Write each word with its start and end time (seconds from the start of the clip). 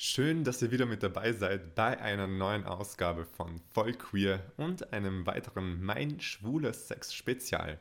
Schön, 0.00 0.44
dass 0.44 0.62
ihr 0.62 0.70
wieder 0.70 0.86
mit 0.86 1.02
dabei 1.02 1.32
seid 1.32 1.74
bei 1.74 2.00
einer 2.00 2.28
neuen 2.28 2.62
Ausgabe 2.62 3.24
von 3.24 3.60
Voll 3.72 3.94
Queer 3.94 4.40
und 4.56 4.92
einem 4.92 5.26
weiteren 5.26 5.82
Mein 5.82 6.20
schwuler 6.20 6.72
Sex 6.72 7.12
Spezial. 7.12 7.80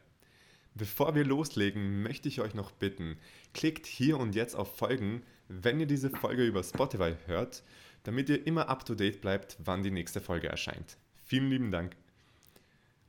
Bevor 0.73 1.13
wir 1.13 1.23
loslegen, 1.23 2.01
möchte 2.01 2.27
ich 2.27 2.41
euch 2.41 2.55
noch 2.55 2.71
bitten, 2.71 3.19
klickt 3.53 3.85
hier 3.85 4.17
und 4.17 4.33
jetzt 4.33 4.55
auf 4.55 4.77
Folgen, 4.77 5.21
wenn 5.47 5.79
ihr 5.79 5.85
diese 5.85 6.09
Folge 6.09 6.43
über 6.43 6.63
Spotify 6.63 7.13
hört, 7.27 7.61
damit 8.01 8.29
ihr 8.29 8.47
immer 8.47 8.67
up 8.67 8.83
to 8.83 8.95
date 8.95 9.21
bleibt, 9.21 9.55
wann 9.63 9.83
die 9.83 9.91
nächste 9.91 10.19
Folge 10.19 10.47
erscheint. 10.47 10.97
Vielen 11.23 11.51
lieben 11.51 11.69
Dank. 11.69 11.95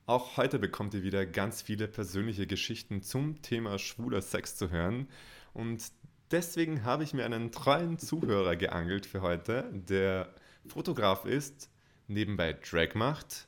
Auch 0.05 0.37
heute 0.37 0.59
bekommt 0.59 0.93
ihr 0.93 1.01
wieder 1.01 1.25
ganz 1.25 1.63
viele 1.63 1.87
persönliche 1.87 2.45
Geschichten 2.45 3.01
zum 3.01 3.41
Thema 3.41 3.79
schwuler 3.79 4.21
Sex 4.21 4.55
zu 4.55 4.69
hören 4.69 5.07
und 5.53 5.81
Deswegen 6.31 6.83
habe 6.83 7.03
ich 7.03 7.13
mir 7.13 7.25
einen 7.25 7.51
treuen 7.51 7.97
Zuhörer 7.97 8.55
geangelt 8.55 9.07
für 9.07 9.21
heute, 9.21 9.67
der 9.73 10.29
Fotograf 10.67 11.25
ist, 11.25 11.69
nebenbei 12.07 12.53
Drag 12.53 12.93
macht 12.93 13.47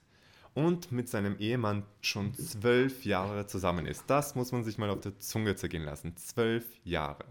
und 0.55 0.91
mit 0.91 1.07
seinem 1.07 1.37
Ehemann 1.37 1.83
schon 2.01 2.33
zwölf 2.33 3.05
Jahre 3.05 3.45
zusammen 3.45 3.85
ist. 3.85 4.05
Das 4.07 4.33
muss 4.33 4.51
man 4.51 4.63
sich 4.63 4.79
mal 4.79 4.89
auf 4.89 4.99
der 4.99 5.19
Zunge 5.19 5.55
zergehen 5.55 5.83
lassen. 5.83 6.17
Zwölf 6.17 6.65
Jahre. 6.83 7.25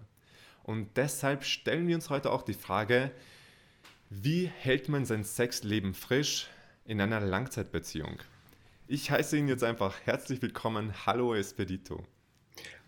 Und 0.63 0.97
deshalb 0.97 1.45
stellen 1.45 1.89
wir 1.89 1.97
uns 1.97 2.11
heute 2.11 2.31
auch 2.31 2.43
die 2.43 2.55
Frage, 2.55 3.11
wie 4.09 4.47
hält 4.47 4.89
man 4.89 5.05
sein 5.05 5.25
Sexleben 5.25 5.95
frisch 5.95 6.49
in 6.85 7.01
einer 7.01 7.21
Langzeitbeziehung? 7.21 8.19
Ich 8.87 9.11
heiße 9.11 9.37
ihn 9.37 9.49
jetzt 9.49 9.65
einfach 9.65 9.97
herzlich 10.05 10.43
willkommen. 10.43 10.93
Hallo 11.07 11.35
Espedito. 11.35 12.05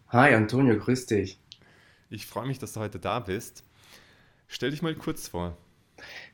Hi 0.09 0.35
Antonio, 0.35 0.79
grüß 0.79 1.07
dich. 1.07 1.42
Ich 2.13 2.27
freue 2.27 2.47
mich, 2.47 2.59
dass 2.59 2.75
du 2.75 2.81
heute 2.81 2.99
da 2.99 3.21
bist. 3.21 3.65
Stell 4.47 4.71
dich 4.71 4.83
mal 4.83 4.95
kurz 4.95 5.29
vor. 5.29 5.57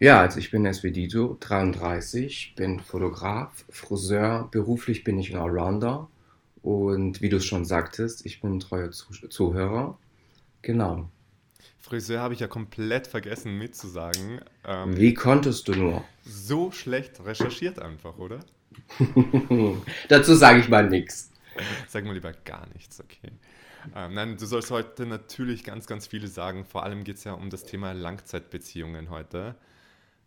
Ja, 0.00 0.20
also 0.20 0.40
ich 0.40 0.50
bin 0.50 0.66
Esvedito, 0.66 1.36
33, 1.38 2.54
bin 2.56 2.80
Fotograf, 2.80 3.64
Friseur, 3.70 4.48
beruflich 4.50 5.04
bin 5.04 5.20
ich 5.20 5.32
ein 5.32 5.40
Allrounder 5.40 6.08
und 6.62 7.22
wie 7.22 7.28
du 7.28 7.40
schon 7.40 7.64
sagtest, 7.64 8.26
ich 8.26 8.40
bin 8.40 8.56
ein 8.56 8.60
treuer 8.60 8.90
Zuhörer. 8.90 9.96
Genau. 10.62 11.08
Friseur 11.78 12.22
habe 12.22 12.34
ich 12.34 12.40
ja 12.40 12.48
komplett 12.48 13.06
vergessen 13.06 13.56
mitzusagen. 13.56 14.40
Ähm, 14.64 14.96
wie 14.96 15.14
konntest 15.14 15.68
du 15.68 15.74
nur? 15.74 16.04
So 16.24 16.72
schlecht 16.72 17.24
recherchiert 17.24 17.78
einfach, 17.78 18.18
oder? 18.18 18.40
Dazu 20.08 20.34
sage 20.34 20.58
ich 20.58 20.68
mal 20.68 20.88
nichts. 20.88 21.30
Sag 21.86 22.04
mal 22.04 22.14
lieber 22.14 22.32
gar 22.32 22.66
nichts, 22.74 23.00
okay. 23.00 23.30
Ähm, 23.94 24.14
nein, 24.14 24.36
du 24.36 24.46
sollst 24.46 24.70
heute 24.70 25.06
natürlich 25.06 25.64
ganz, 25.64 25.86
ganz 25.86 26.06
viele 26.06 26.28
sagen. 26.28 26.64
Vor 26.64 26.82
allem 26.82 27.04
geht 27.04 27.16
es 27.16 27.24
ja 27.24 27.32
um 27.32 27.50
das 27.50 27.64
Thema 27.64 27.92
Langzeitbeziehungen 27.92 29.10
heute. 29.10 29.56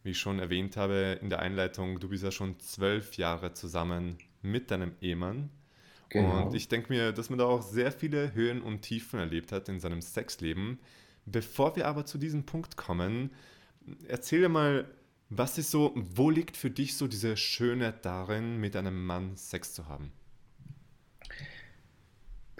Wie 0.04 0.12
ich 0.12 0.20
schon 0.20 0.40
erwähnt 0.40 0.78
habe 0.78 1.20
in 1.22 1.30
der 1.30 1.40
Einleitung, 1.40 2.00
du 2.00 2.10
bist 2.10 2.24
ja 2.24 2.32
schon 2.32 2.60
zwölf 2.60 3.18
Jahre 3.18 3.54
zusammen 3.54 4.18
mit 4.42 4.72
deinem 4.72 4.94
Ehemann. 5.02 5.50
Genau. 6.10 6.48
Und 6.48 6.56
ich 6.56 6.68
denke 6.68 6.92
mir, 6.92 7.12
dass 7.14 7.30
man 7.30 7.40
da 7.40 7.46
auch 7.46 7.62
sehr 7.62 7.92
viele 7.92 8.34
Höhen 8.34 8.62
und 8.62 8.82
Tiefen 8.82 9.20
erlebt 9.20 9.52
hat 9.52 9.70
in 9.70 9.80
seinem 9.80 10.02
Sexleben. 10.02 10.80
Bevor 11.26 11.76
wir 11.76 11.88
aber 11.88 12.06
zu 12.06 12.18
diesem 12.18 12.46
Punkt 12.46 12.76
kommen, 12.78 13.32
erzähl 14.08 14.42
dir 14.42 14.50
mal, 14.50 14.86
was 15.30 15.58
ist 15.58 15.72
so, 15.72 15.94
wo 15.96 16.30
liegt 16.30 16.58
für 16.58 16.70
dich 16.70 16.98
so 16.98 17.08
diese 17.08 17.38
Schönheit 17.38 18.06
darin, 18.06 18.58
mit 18.58 18.76
einem 18.76 19.06
Mann 19.06 19.38
Sex 19.38 19.74
zu 19.74 19.88
haben? 19.88 20.12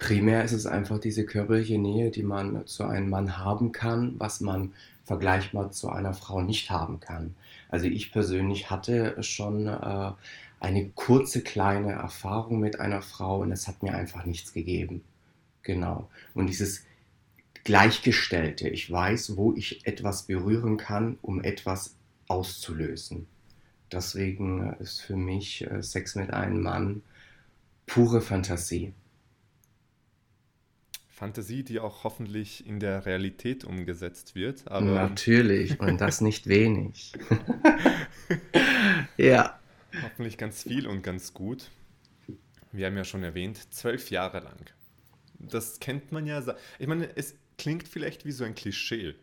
Primär 0.02 0.42
ist 0.42 0.50
es 0.50 0.66
einfach 0.66 0.98
diese 0.98 1.24
körperliche 1.24 1.78
Nähe, 1.78 2.10
die 2.10 2.24
man 2.24 2.66
zu 2.66 2.82
einem 2.82 3.08
Mann 3.08 3.38
haben 3.38 3.70
kann, 3.70 4.14
was 4.18 4.40
man 4.40 4.72
vergleichbar 5.04 5.70
zu 5.70 5.90
einer 5.90 6.12
Frau 6.12 6.42
nicht 6.42 6.72
haben 6.72 6.98
kann. 6.98 7.36
Also 7.68 7.86
ich 7.86 8.10
persönlich 8.10 8.68
hatte 8.68 9.22
schon 9.22 9.68
äh, 9.68 10.10
eine 10.58 10.88
kurze 10.96 11.40
kleine 11.40 11.92
Erfahrung 11.92 12.58
mit 12.58 12.80
einer 12.80 13.00
Frau 13.00 13.42
und 13.42 13.52
es 13.52 13.68
hat 13.68 13.84
mir 13.84 13.94
einfach 13.94 14.24
nichts 14.24 14.52
gegeben. 14.52 15.04
Genau. 15.62 16.10
Und 16.34 16.48
dieses 16.48 16.82
Gleichgestellte, 17.62 18.68
ich 18.68 18.90
weiß, 18.90 19.36
wo 19.36 19.52
ich 19.52 19.86
etwas 19.86 20.24
berühren 20.24 20.78
kann, 20.78 21.16
um 21.22 21.44
etwas 21.44 21.94
auszulösen. 22.26 23.28
Deswegen 23.92 24.72
ist 24.80 25.00
für 25.00 25.16
mich 25.16 25.64
äh, 25.70 25.80
Sex 25.80 26.16
mit 26.16 26.32
einem 26.32 26.60
Mann 26.60 27.02
pure 27.86 28.20
Fantasie. 28.20 28.94
Fantasie, 31.22 31.62
die 31.62 31.78
auch 31.78 32.02
hoffentlich 32.02 32.66
in 32.66 32.80
der 32.80 33.06
Realität 33.06 33.62
umgesetzt 33.62 34.34
wird. 34.34 34.66
Aber 34.66 34.86
Natürlich, 34.86 35.78
und 35.78 36.00
das 36.00 36.20
nicht 36.20 36.48
wenig. 36.48 37.12
ja. 39.16 39.56
Hoffentlich 40.02 40.36
ganz 40.36 40.64
viel 40.64 40.88
und 40.88 41.02
ganz 41.02 41.32
gut. 41.32 41.70
Wir 42.72 42.86
haben 42.86 42.96
ja 42.96 43.04
schon 43.04 43.22
erwähnt, 43.22 43.72
zwölf 43.72 44.10
Jahre 44.10 44.40
lang. 44.40 44.66
Das 45.38 45.78
kennt 45.78 46.10
man 46.10 46.26
ja. 46.26 46.42
Ich 46.80 46.88
meine, 46.88 47.16
es 47.16 47.36
klingt 47.56 47.86
vielleicht 47.86 48.24
wie 48.24 48.32
so 48.32 48.42
ein 48.42 48.56
Klischee, 48.56 49.14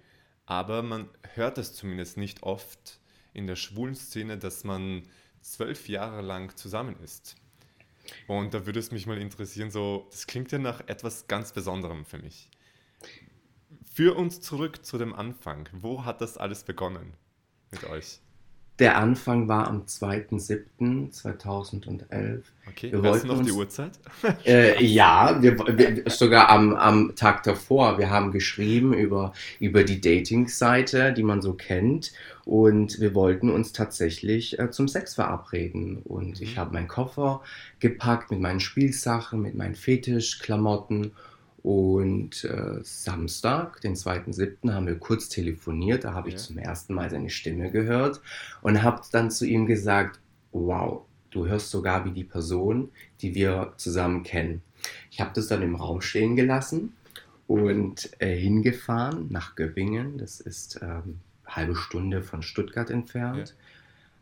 aber 0.45 0.83
man 0.83 1.09
hört 1.33 1.57
es 1.57 1.73
zumindest 1.73 2.15
nicht 2.15 2.43
oft 2.43 3.01
in 3.33 3.45
der 3.45 3.57
schwulen 3.57 3.95
Szene, 3.95 4.37
dass 4.37 4.63
man 4.63 5.03
zwölf 5.41 5.89
Jahre 5.89 6.21
lang 6.21 6.55
zusammen 6.55 6.95
ist. 7.03 7.35
Und 8.27 8.53
da 8.53 8.65
würde 8.65 8.79
es 8.79 8.91
mich 8.91 9.07
mal 9.07 9.17
interessieren, 9.17 9.71
so, 9.71 10.07
das 10.11 10.27
klingt 10.27 10.51
ja 10.51 10.59
nach 10.59 10.81
etwas 10.87 11.27
ganz 11.27 11.51
Besonderem 11.51 12.05
für 12.05 12.17
mich. 12.17 12.49
Führ 13.93 14.15
uns 14.15 14.41
zurück 14.41 14.85
zu 14.85 14.97
dem 14.97 15.13
Anfang. 15.13 15.67
Wo 15.73 16.05
hat 16.05 16.21
das 16.21 16.37
alles 16.37 16.63
begonnen 16.63 17.13
mit 17.71 17.83
euch? 17.83 18.19
Der 18.79 18.97
Anfang 18.97 19.47
war 19.49 19.67
am 19.67 19.83
2.7.2011. 19.83 22.41
Okay, 22.69 22.93
wir 22.93 23.03
weißt 23.03 23.25
du 23.25 23.27
noch 23.27 23.43
die 23.43 23.51
Uhrzeit? 23.51 23.91
Äh, 24.45 24.81
ja, 24.83 25.41
wir, 25.41 25.57
wir, 25.57 26.03
sogar 26.09 26.49
am, 26.49 26.75
am 26.75 27.15
Tag 27.15 27.43
davor. 27.43 27.97
Wir 27.97 28.09
haben 28.09 28.31
geschrieben 28.31 28.93
über, 28.93 29.33
über 29.59 29.83
die 29.83 29.99
Dating-Seite, 29.99 31.11
die 31.13 31.23
man 31.23 31.41
so 31.41 31.53
kennt. 31.53 32.13
Und 32.45 33.01
wir 33.01 33.13
wollten 33.15 33.49
uns 33.49 33.73
tatsächlich 33.73 34.59
äh, 34.59 34.71
zum 34.71 34.87
Sex 34.87 35.15
verabreden. 35.15 35.97
Und 35.97 36.39
mhm. 36.39 36.43
ich 36.43 36.57
habe 36.57 36.71
meinen 36.73 36.87
Koffer 36.87 37.41
gepackt 37.79 38.31
mit 38.31 38.39
meinen 38.39 38.61
Spielsachen, 38.61 39.41
mit 39.41 39.55
meinen 39.55 39.75
Fetischklamotten. 39.75 41.11
Und 41.61 42.43
äh, 42.45 42.79
Samstag, 42.83 43.81
den 43.81 43.95
2.7., 43.95 44.73
haben 44.73 44.87
wir 44.87 44.97
kurz 44.97 45.29
telefoniert. 45.29 46.03
Da 46.03 46.13
habe 46.13 46.29
ich 46.29 46.37
zum 46.37 46.57
ersten 46.57 46.93
Mal 46.93 47.09
seine 47.09 47.29
Stimme 47.29 47.69
gehört 47.69 48.21
und 48.61 48.81
habe 48.81 49.01
dann 49.11 49.29
zu 49.29 49.45
ihm 49.45 49.65
gesagt, 49.65 50.19
wow, 50.51 51.03
du 51.31 51.47
hörst 51.47 51.69
sogar 51.69 52.05
wie 52.05 52.11
die 52.11 52.23
Person, 52.23 52.89
die 53.21 53.35
wir 53.35 53.73
zusammen 53.77 54.23
kennen. 54.23 54.61
Ich 55.11 55.19
habe 55.19 55.31
das 55.33 55.47
dann 55.47 55.61
im 55.61 55.75
Raum 55.75 56.01
stehen 56.01 56.35
gelassen 56.35 56.93
und 57.47 58.09
äh, 58.19 58.35
hingefahren 58.35 59.27
nach 59.29 59.55
Göppingen. 59.55 60.17
Das 60.17 60.39
ist 60.39 60.79
ähm, 60.81 61.19
eine 61.43 61.55
halbe 61.55 61.75
Stunde 61.75 62.21
von 62.21 62.41
Stuttgart 62.41 62.89
entfernt. 62.89 63.49
Ja 63.49 63.65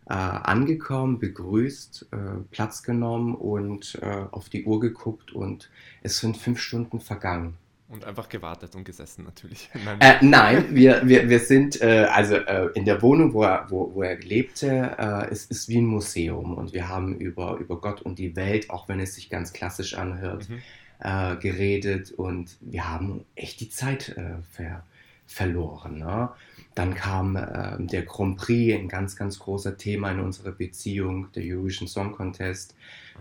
äh, 0.10 0.14
angekommen, 0.14 1.20
begrüßt, 1.20 2.08
äh, 2.12 2.18
Platz 2.52 2.84
genommen 2.84 3.36
und 3.36 4.00
äh, 4.02 4.26
auf 4.32 4.48
die 4.50 4.64
Uhr 4.64 4.80
geguckt 4.80 5.34
und 5.34 5.70
es 6.02 6.20
sind 6.20 6.38
fünf 6.38 6.60
Stunden 6.60 7.02
vergangen. 7.02 7.58
Und 7.90 8.04
einfach 8.04 8.28
gewartet 8.28 8.76
und 8.76 8.84
gesessen 8.84 9.24
natürlich. 9.24 9.70
Nein, 9.86 10.02
äh, 10.02 10.18
nein 10.22 10.76
wir, 10.76 11.08
wir, 11.08 11.30
wir 11.30 11.40
sind 11.40 11.82
äh, 11.82 12.06
also 12.12 12.36
äh, 12.36 12.70
in 12.74 12.84
der 12.84 13.02
Wohnung, 13.02 13.34
wo 13.34 13.44
er, 13.44 13.66
wo, 13.70 13.94
wo 13.94 14.04
er 14.04 14.18
lebte, 14.18 15.28
es 15.30 15.46
ist 15.46 15.70
wie 15.70 15.78
ein 15.78 15.86
Museum 15.86 16.54
und 16.54 16.74
wir 16.74 16.90
haben 16.90 17.18
über, 17.18 17.58
über 17.58 17.80
Gott 17.80 18.02
und 18.02 18.20
die 18.20 18.36
Welt, 18.36 18.70
auch 18.70 18.90
wenn 18.90 19.00
es 19.00 19.16
sich 19.16 19.30
ganz 19.30 19.54
klassisch 19.54 19.94
anhört, 19.96 20.48
mhm. 20.50 21.40
geredet 21.40 22.12
und 22.12 22.58
wir 22.60 22.90
haben 22.90 23.24
echt 23.36 23.60
die 23.62 23.70
Zeit 23.70 24.16
ver, 24.52 24.84
verloren. 25.26 26.00
Ne? 26.00 26.30
Dann 26.78 26.94
kam 26.94 27.36
äh, 27.36 27.76
der 27.80 28.04
Grand 28.04 28.38
Prix, 28.38 28.80
ein 28.80 28.88
ganz, 28.88 29.16
ganz 29.16 29.40
großer 29.40 29.78
Thema 29.78 30.12
in 30.12 30.20
unserer 30.20 30.52
Beziehung, 30.52 31.32
der 31.32 31.44
Eurovision 31.44 31.88
Song 31.88 32.12
Contest, 32.12 32.76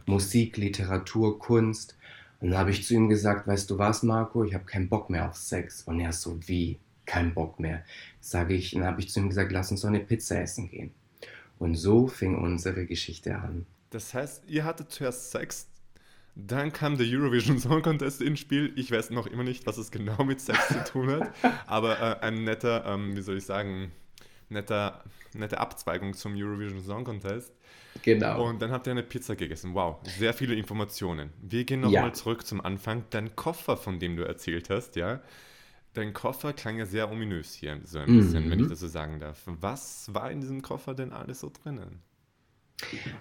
Musik, 0.05 0.59
Literatur, 0.59 1.39
Kunst. 1.39 1.97
Und 2.43 2.51
dann 2.51 2.59
habe 2.59 2.71
ich 2.71 2.85
zu 2.85 2.93
ihm 2.93 3.09
gesagt, 3.09 3.47
weißt 3.47 3.71
du 3.71 3.79
was, 3.79 4.03
Marco, 4.03 4.45
ich 4.45 4.53
habe 4.53 4.67
keinen 4.67 4.91
Bock 4.91 5.09
mehr 5.09 5.27
auf 5.27 5.37
Sex. 5.37 5.85
Und 5.85 6.01
er 6.01 6.13
so, 6.13 6.39
wie? 6.47 6.79
Kein 7.07 7.33
Bock 7.33 7.59
mehr. 7.59 7.83
Sage 8.21 8.53
ich, 8.53 8.73
dann 8.73 8.85
habe 8.85 9.01
ich 9.01 9.09
zu 9.09 9.21
ihm 9.21 9.31
gesagt, 9.31 9.51
lass 9.53 9.71
uns 9.71 9.81
doch 9.81 9.89
eine 9.89 10.01
Pizza 10.01 10.39
essen 10.39 10.69
gehen. 10.69 10.91
Und 11.59 11.77
so 11.77 12.09
fing 12.09 12.37
unsere 12.37 12.85
Geschichte 12.85 13.37
an. 13.37 13.65
Das 13.89 14.13
heißt, 14.13 14.43
ihr 14.49 14.67
hattet 14.67 14.91
zuerst 14.91 15.31
Sex, 15.31 15.67
dann 16.37 16.73
kam 16.73 16.99
der 16.99 17.07
Eurovision 17.09 17.59
Song 17.59 17.83
Contest 17.83 18.21
ins 18.21 18.39
Spiel. 18.41 18.73
Ich 18.77 18.91
weiß 18.91 19.11
noch 19.11 19.27
immer 19.27 19.43
nicht, 19.43 19.67
was 19.67 19.79
es 19.79 19.91
genau 19.91 20.23
mit 20.23 20.41
Sex 20.41 20.69
zu 20.69 20.85
tun 20.85 21.11
hat, 21.11 21.33
aber 21.67 21.99
äh, 21.99 22.25
ein 22.25 22.45
netter, 22.45 22.85
ähm, 22.87 23.17
wie 23.17 23.23
soll 23.23 23.39
ich 23.39 23.45
sagen, 23.45 23.91
netter, 24.51 25.03
nette 25.35 25.59
Abzweigung 25.59 26.15
zum 26.15 26.35
Eurovision 26.37 26.83
Song 26.83 27.05
Contest. 27.05 27.53
Genau. 28.03 28.47
Und 28.47 28.61
dann 28.61 28.71
habt 28.71 28.87
ihr 28.87 28.91
eine 28.91 29.03
Pizza 29.03 29.35
gegessen. 29.35 29.73
Wow, 29.75 29.97
sehr 30.05 30.35
viele 30.35 30.55
Informationen. 30.55 31.31
Wir 31.41 31.65
gehen 31.65 31.81
nochmal 31.81 32.09
ja. 32.09 32.13
zurück 32.13 32.47
zum 32.47 32.61
Anfang. 32.61 33.05
Dein 33.09 33.35
Koffer, 33.35 33.79
von 33.79 33.99
dem 33.99 34.17
du 34.17 34.23
erzählt 34.25 34.69
hast, 34.69 34.97
ja, 34.97 35.23
dein 35.95 36.13
Koffer 36.13 36.53
klang 36.53 36.77
ja 36.77 36.85
sehr 36.85 37.11
ominös 37.11 37.55
hier, 37.55 37.81
so 37.85 37.99
ein 37.99 38.15
bisschen, 38.15 38.47
Mhm. 38.47 38.51
wenn 38.51 38.61
ich 38.61 38.69
das 38.69 38.81
so 38.81 38.89
sagen 38.89 39.19
darf. 39.19 39.41
Was 39.47 40.13
war 40.13 40.31
in 40.31 40.43
diesem 40.43 40.61
Koffer 40.61 40.95
denn 40.95 41.13
alles 41.15 41.41
so 41.41 41.51
drinnen? 41.51 42.03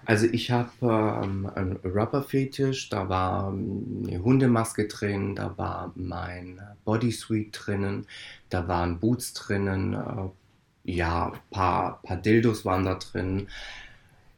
Also 0.04 0.26
ich 0.26 0.50
habe 0.50 0.70
ähm, 0.82 1.50
einen 1.54 1.76
Rubber-Fetisch, 1.76 2.90
da 2.90 3.08
war 3.08 3.52
ähm, 3.52 4.04
eine 4.06 4.22
Hundemaske 4.22 4.86
drin, 4.86 5.34
da 5.34 5.56
war 5.56 5.92
mein 5.96 6.60
Bodysuit 6.84 7.48
drinnen, 7.52 8.06
da 8.50 8.68
waren 8.68 9.00
Boots 9.00 9.32
drinnen, 9.32 9.94
äh, 9.94 10.92
ja, 10.92 11.32
ein 11.32 11.40
paar, 11.50 12.02
paar 12.02 12.16
Dildos 12.18 12.64
waren 12.64 12.84
da 12.84 12.94
drin. 12.94 13.48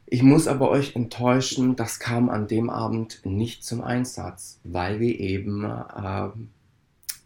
Ich 0.05 0.23
muss 0.23 0.47
aber 0.47 0.71
euch 0.71 0.95
enttäuschen, 0.95 1.75
das 1.75 1.99
kam 1.99 2.29
an 2.29 2.47
dem 2.47 2.69
Abend 2.69 3.21
nicht 3.25 3.63
zum 3.63 3.81
Einsatz, 3.81 4.59
weil 4.63 4.99
wir 4.99 5.19
eben 5.19 5.63
ähm, 5.63 6.49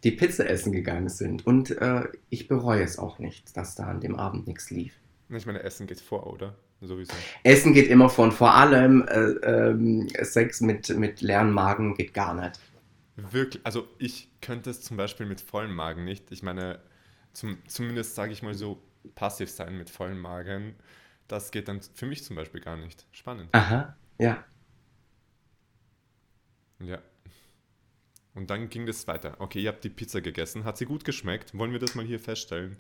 die 0.04 0.12
Pizza 0.12 0.50
essen 0.50 0.74
gegangen 0.74 1.08
sind. 1.08 1.48
Und 1.48 1.72
äh, 1.72 2.04
ich 2.30 2.50
bereue 2.50 2.84
es 2.84 3.00
auch 3.00 3.20
nicht, 3.20 3.56
dass 3.56 3.76
da 3.76 3.86
an 3.86 4.02
dem 4.02 4.18
Abend 4.18 4.48
nichts 4.48 4.70
lief. 4.70 4.94
Ich 5.30 5.46
meine, 5.46 5.64
Essen 5.64 5.88
geht 5.88 6.02
vor, 6.02 6.28
oder? 6.28 6.56
Sowieso. 6.88 7.14
Essen 7.44 7.74
geht 7.74 7.90
immer 7.90 8.10
von, 8.10 8.32
vor 8.32 8.54
allem 8.54 9.08
äh, 9.08 9.30
ähm, 9.46 10.08
Sex 10.22 10.62
mit, 10.62 10.90
mit 10.90 11.22
leeren 11.22 11.52
Magen 11.52 11.96
geht 11.96 12.14
gar 12.14 12.34
nicht. 12.34 12.60
Wirklich, 13.16 13.66
also 13.66 13.88
ich 14.00 14.30
könnte 14.42 14.70
es 14.70 14.82
zum 14.82 14.98
Beispiel 14.98 15.26
mit 15.26 15.40
vollem 15.40 15.74
Magen 15.74 16.04
nicht. 16.04 16.32
Ich 16.32 16.44
meine, 16.44 16.80
zum, 17.32 17.58
zumindest 17.68 18.16
sage 18.16 18.34
ich 18.34 18.42
mal 18.44 18.54
so, 18.54 18.82
passiv 19.16 19.50
sein 19.50 19.78
mit 19.78 19.90
vollem 19.90 20.20
Magen, 20.20 20.76
das 21.28 21.52
geht 21.52 21.68
dann 21.68 21.82
für 21.94 22.06
mich 22.06 22.24
zum 22.24 22.36
Beispiel 22.36 22.62
gar 22.62 22.78
nicht. 22.78 23.06
Spannend. 23.12 23.50
Aha, 23.54 23.96
ja. 24.18 24.44
Ja. 26.80 27.00
Und 28.36 28.50
dann 28.50 28.70
ging 28.70 28.88
das 28.88 29.08
weiter. 29.08 29.36
Okay, 29.38 29.62
ihr 29.62 29.70
habt 29.70 29.84
die 29.84 29.90
Pizza 29.90 30.20
gegessen. 30.20 30.64
Hat 30.64 30.78
sie 30.78 30.86
gut 30.86 31.06
geschmeckt? 31.06 31.56
Wollen 31.56 31.72
wir 31.72 31.80
das 31.80 31.94
mal 31.94 32.04
hier 32.04 32.20
feststellen? 32.20 32.78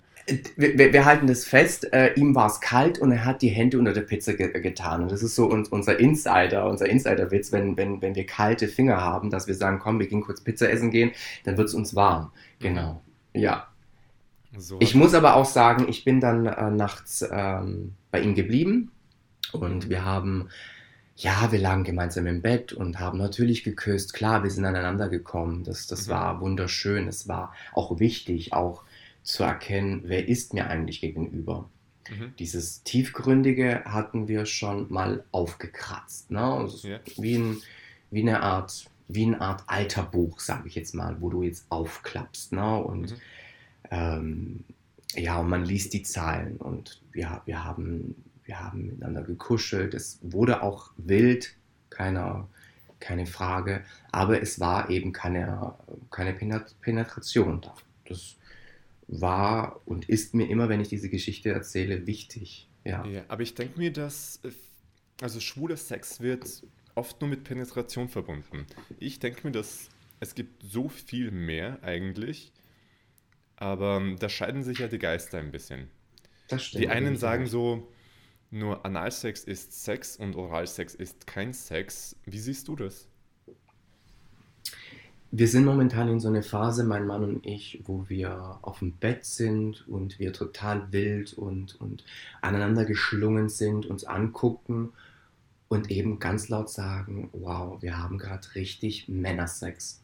Wir, 0.55 0.77
wir, 0.79 0.93
wir 0.93 1.05
halten 1.05 1.27
das 1.27 1.45
fest, 1.45 1.93
äh, 1.93 2.13
ihm 2.15 2.33
war 2.33 2.47
es 2.47 2.59
kalt 2.59 2.97
und 2.97 3.11
er 3.11 3.23
hat 3.23 3.43
die 3.43 3.49
Hände 3.49 3.77
unter 3.77 3.93
der 3.93 4.01
Pizza 4.01 4.33
ge 4.33 4.59
getan. 4.61 5.03
Und 5.03 5.11
das 5.11 5.21
ist 5.21 5.35
so 5.35 5.45
uns, 5.45 5.69
unser 5.69 5.99
Insider, 5.99 6.67
unser 6.67 6.89
Insider-Witz, 6.89 7.51
wenn, 7.51 7.77
wenn, 7.77 8.01
wenn 8.01 8.15
wir 8.15 8.25
kalte 8.25 8.67
Finger 8.67 8.99
haben, 8.99 9.29
dass 9.29 9.47
wir 9.47 9.53
sagen, 9.53 9.77
komm, 9.77 9.99
wir 9.99 10.07
gehen 10.07 10.21
kurz 10.21 10.41
Pizza 10.41 10.71
essen 10.71 10.89
gehen, 10.89 11.11
dann 11.43 11.55
wird 11.57 11.67
es 11.67 11.75
uns 11.75 11.93
warm. 11.93 12.31
Genau. 12.59 13.03
Ja. 13.33 13.67
So 14.57 14.77
Ich 14.79 14.95
muss 14.95 15.13
aber 15.13 15.35
auch 15.35 15.45
sagen, 15.45 15.87
ich 15.87 16.03
bin 16.03 16.19
dann 16.19 16.47
äh, 16.47 16.71
nachts 16.71 17.23
ähm, 17.31 17.93
bei 18.09 18.21
ihm 18.21 18.33
geblieben 18.33 18.91
und 19.51 19.89
wir 19.89 20.03
haben, 20.03 20.49
ja, 21.15 21.51
wir 21.51 21.59
lagen 21.59 21.83
gemeinsam 21.83 22.25
im 22.27 22.41
Bett 22.41 22.73
und 22.73 22.99
haben 22.99 23.17
natürlich 23.19 23.63
geküsst. 23.63 24.13
Klar, 24.13 24.43
wir 24.43 24.49
sind 24.49 24.65
aneinander 24.65 25.09
gekommen. 25.09 25.63
Das, 25.63 25.87
das 25.87 26.07
Mhm. 26.07 26.11
war 26.11 26.41
wunderschön. 26.41 27.07
Es 27.07 27.27
war 27.27 27.53
auch 27.73 27.99
wichtig, 27.99 28.53
auch 28.53 28.83
zu 29.23 29.43
erkennen, 29.43 30.01
wer 30.05 30.27
ist 30.27 30.53
mir 30.53 30.67
eigentlich 30.67 31.01
gegenüber. 31.01 31.69
Mhm. 32.09 32.33
Dieses 32.39 32.83
Tiefgründige 32.83 33.83
hatten 33.85 34.27
wir 34.27 34.45
schon 34.45 34.91
mal 34.91 35.23
aufgekratzt. 35.31 36.31
Ne? 36.31 36.43
Also 36.43 36.87
Ja. 36.87 36.99
wie, 37.17 37.35
ein, 37.37 37.57
wie 38.11 38.21
eine 38.21 38.41
Art, 38.41 38.85
wie 39.07 39.25
eine 39.25 39.39
Art 39.39 39.63
alter 39.67 40.03
Buch, 40.03 40.39
sage 40.39 40.67
ich 40.67 40.75
jetzt 40.75 40.95
mal, 40.95 41.21
wo 41.21 41.29
du 41.29 41.43
jetzt 41.43 41.65
aufklappst. 41.69 42.51
Ne? 42.53 42.75
Und 42.83 43.11
Mhm. 43.11 43.15
ähm, 43.91 44.63
ja, 45.15 45.39
und 45.39 45.49
man 45.49 45.63
liest 45.63 45.93
die 45.93 46.03
Zahlen 46.03 46.57
und 46.57 47.01
wir, 47.11 47.41
wir, 47.45 47.63
haben, 47.63 48.15
wir 48.45 48.59
haben 48.59 48.87
miteinander 48.87 49.23
gekuschelt. 49.23 49.93
Es 49.93 50.19
wurde 50.21 50.61
auch 50.61 50.91
wild, 50.97 51.55
keine, 51.89 52.47
keine 52.99 53.25
Frage, 53.25 53.83
aber 54.11 54.41
es 54.41 54.59
war 54.59 54.89
eben 54.89 55.11
keine, 55.13 55.75
keine 56.11 56.33
Penet- 56.33 56.75
Penetration 56.81 57.61
da. 57.61 57.73
Das 58.05 58.35
war 59.07 59.81
und 59.85 60.09
ist 60.09 60.33
mir 60.33 60.49
immer, 60.49 60.69
wenn 60.69 60.81
ich 60.81 60.89
diese 60.89 61.09
Geschichte 61.09 61.51
erzähle, 61.51 62.07
wichtig. 62.07 62.67
Ja. 62.83 63.05
Ja, 63.05 63.23
aber 63.27 63.43
ich 63.43 63.55
denke 63.55 63.79
mir, 63.79 63.93
dass 63.93 64.39
äh, 64.43 64.51
also 65.21 65.39
schwuler 65.39 65.77
Sex 65.77 66.19
wird 66.19 66.63
oft 66.95 67.21
nur 67.21 67.29
mit 67.29 67.43
Penetration 67.43 68.09
verbunden. 68.09 68.65
Ich 68.99 69.19
denke 69.19 69.47
mir, 69.47 69.51
dass 69.51 69.89
es 70.19 70.35
gibt 70.35 70.63
so 70.63 70.89
viel 70.89 71.31
mehr 71.31 71.79
eigentlich, 71.81 72.51
aber 73.55 73.97
ähm, 73.97 74.17
da 74.19 74.29
scheiden 74.29 74.63
sich 74.63 74.79
ja 74.79 74.87
die 74.87 74.99
Geister 74.99 75.39
ein 75.39 75.51
bisschen. 75.51 75.89
Die 76.73 76.89
einen 76.89 77.15
sagen 77.15 77.47
so, 77.47 77.87
nur 78.53 78.85
Analsex 78.85 79.43
ist 79.43 79.83
Sex 79.83 80.15
und 80.15 80.35
Oralsex 80.35 80.93
ist 80.93 81.25
kein 81.25 81.53
Sex. 81.53 82.15
Wie 82.25 82.37
siehst 82.37 82.67
du 82.67 82.75
das? 82.75 83.07
Wir 85.31 85.47
sind 85.47 85.65
momentan 85.65 86.09
in 86.09 86.19
so 86.19 86.27
einer 86.27 86.43
Phase, 86.43 86.83
mein 86.83 87.07
Mann 87.07 87.23
und 87.23 87.45
ich, 87.45 87.81
wo 87.85 88.07
wir 88.07 88.59
auf 88.61 88.79
dem 88.79 88.91
Bett 88.93 89.25
sind 89.25 89.87
und 89.87 90.19
wir 90.19 90.31
total 90.31 90.91
wild 90.91 91.33
und, 91.33 91.81
und 91.81 92.05
aneinander 92.41 92.85
geschlungen 92.85 93.49
sind, 93.49 93.87
uns 93.87 94.03
angucken 94.03 94.93
und 95.69 95.89
eben 95.89 96.19
ganz 96.19 96.49
laut 96.49 96.69
sagen, 96.69 97.29
wow, 97.33 97.81
wir 97.81 97.97
haben 97.97 98.19
gerade 98.19 98.53
richtig 98.53 99.09
Männersex. 99.09 100.03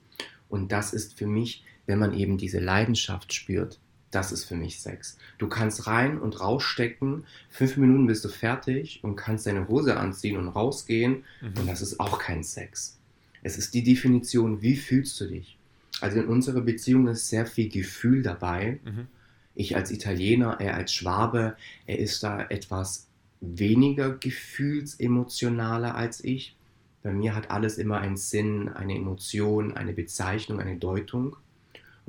Und 0.49 0.71
das 0.71 0.93
ist 0.93 1.19
für 1.19 1.27
mich, 1.27 1.63
wenn 1.85 1.99
man 1.99 2.17
eben 2.17 2.39
diese 2.39 2.59
Leidenschaft 2.59 3.31
spürt, 3.31 3.79
das 4.11 4.31
ist 4.31 4.45
für 4.45 4.55
mich 4.55 4.81
Sex. 4.81 5.17
Du 5.37 5.47
kannst 5.47 5.87
rein 5.87 6.19
und 6.19 6.39
rausstecken, 6.39 7.25
fünf 7.49 7.77
Minuten 7.77 8.07
bist 8.07 8.25
du 8.25 8.29
fertig 8.29 8.99
und 9.03 9.15
kannst 9.15 9.45
deine 9.45 9.67
Hose 9.67 9.97
anziehen 9.97 10.37
und 10.37 10.47
rausgehen 10.47 11.23
und 11.41 11.67
das 11.67 11.81
ist 11.81 11.99
auch 11.99 12.19
kein 12.19 12.43
Sex. 12.43 12.97
Es 13.43 13.57
ist 13.57 13.73
die 13.73 13.83
Definition, 13.83 14.61
wie 14.61 14.75
fühlst 14.75 15.19
du 15.21 15.27
dich? 15.27 15.57
Also 16.01 16.19
in 16.19 16.27
unserer 16.27 16.61
Beziehung 16.61 17.07
ist 17.07 17.29
sehr 17.29 17.45
viel 17.45 17.69
Gefühl 17.69 18.23
dabei. 18.23 18.79
Mhm. 18.83 19.07
Ich 19.55 19.75
als 19.75 19.91
Italiener, 19.91 20.57
er 20.59 20.75
als 20.75 20.93
Schwabe, 20.93 21.55
er 21.85 21.99
ist 21.99 22.23
da 22.23 22.41
etwas 22.49 23.07
weniger 23.41 24.11
gefühlsemotionaler 24.11 25.95
als 25.95 26.23
ich. 26.23 26.55
Bei 27.03 27.11
mir 27.11 27.35
hat 27.35 27.51
alles 27.51 27.77
immer 27.77 27.99
einen 27.99 28.17
Sinn, 28.17 28.69
eine 28.69 28.95
Emotion, 28.95 29.75
eine 29.75 29.93
Bezeichnung, 29.93 30.59
eine 30.59 30.77
Deutung. 30.77 31.35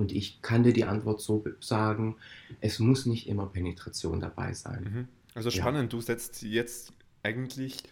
Und 0.00 0.12
ich 0.12 0.41
kann 0.41 0.62
dir 0.62 0.73
die 0.73 0.85
Antwort 0.85 1.20
so 1.20 1.44
sagen, 1.61 2.17
es 2.61 2.79
muss 2.79 3.05
nicht 3.06 3.29
immer 3.29 3.47
Penetration 3.47 4.19
dabei 4.20 4.55
sein. 4.55 4.82
Mhm. 4.82 5.08
Also 5.35 5.50
Ja. 5.50 5.61
spannend, 5.61 5.93
du 5.93 6.00
setzt 6.00 6.43
jetzt 6.43 6.93
eigentlich 7.23 7.82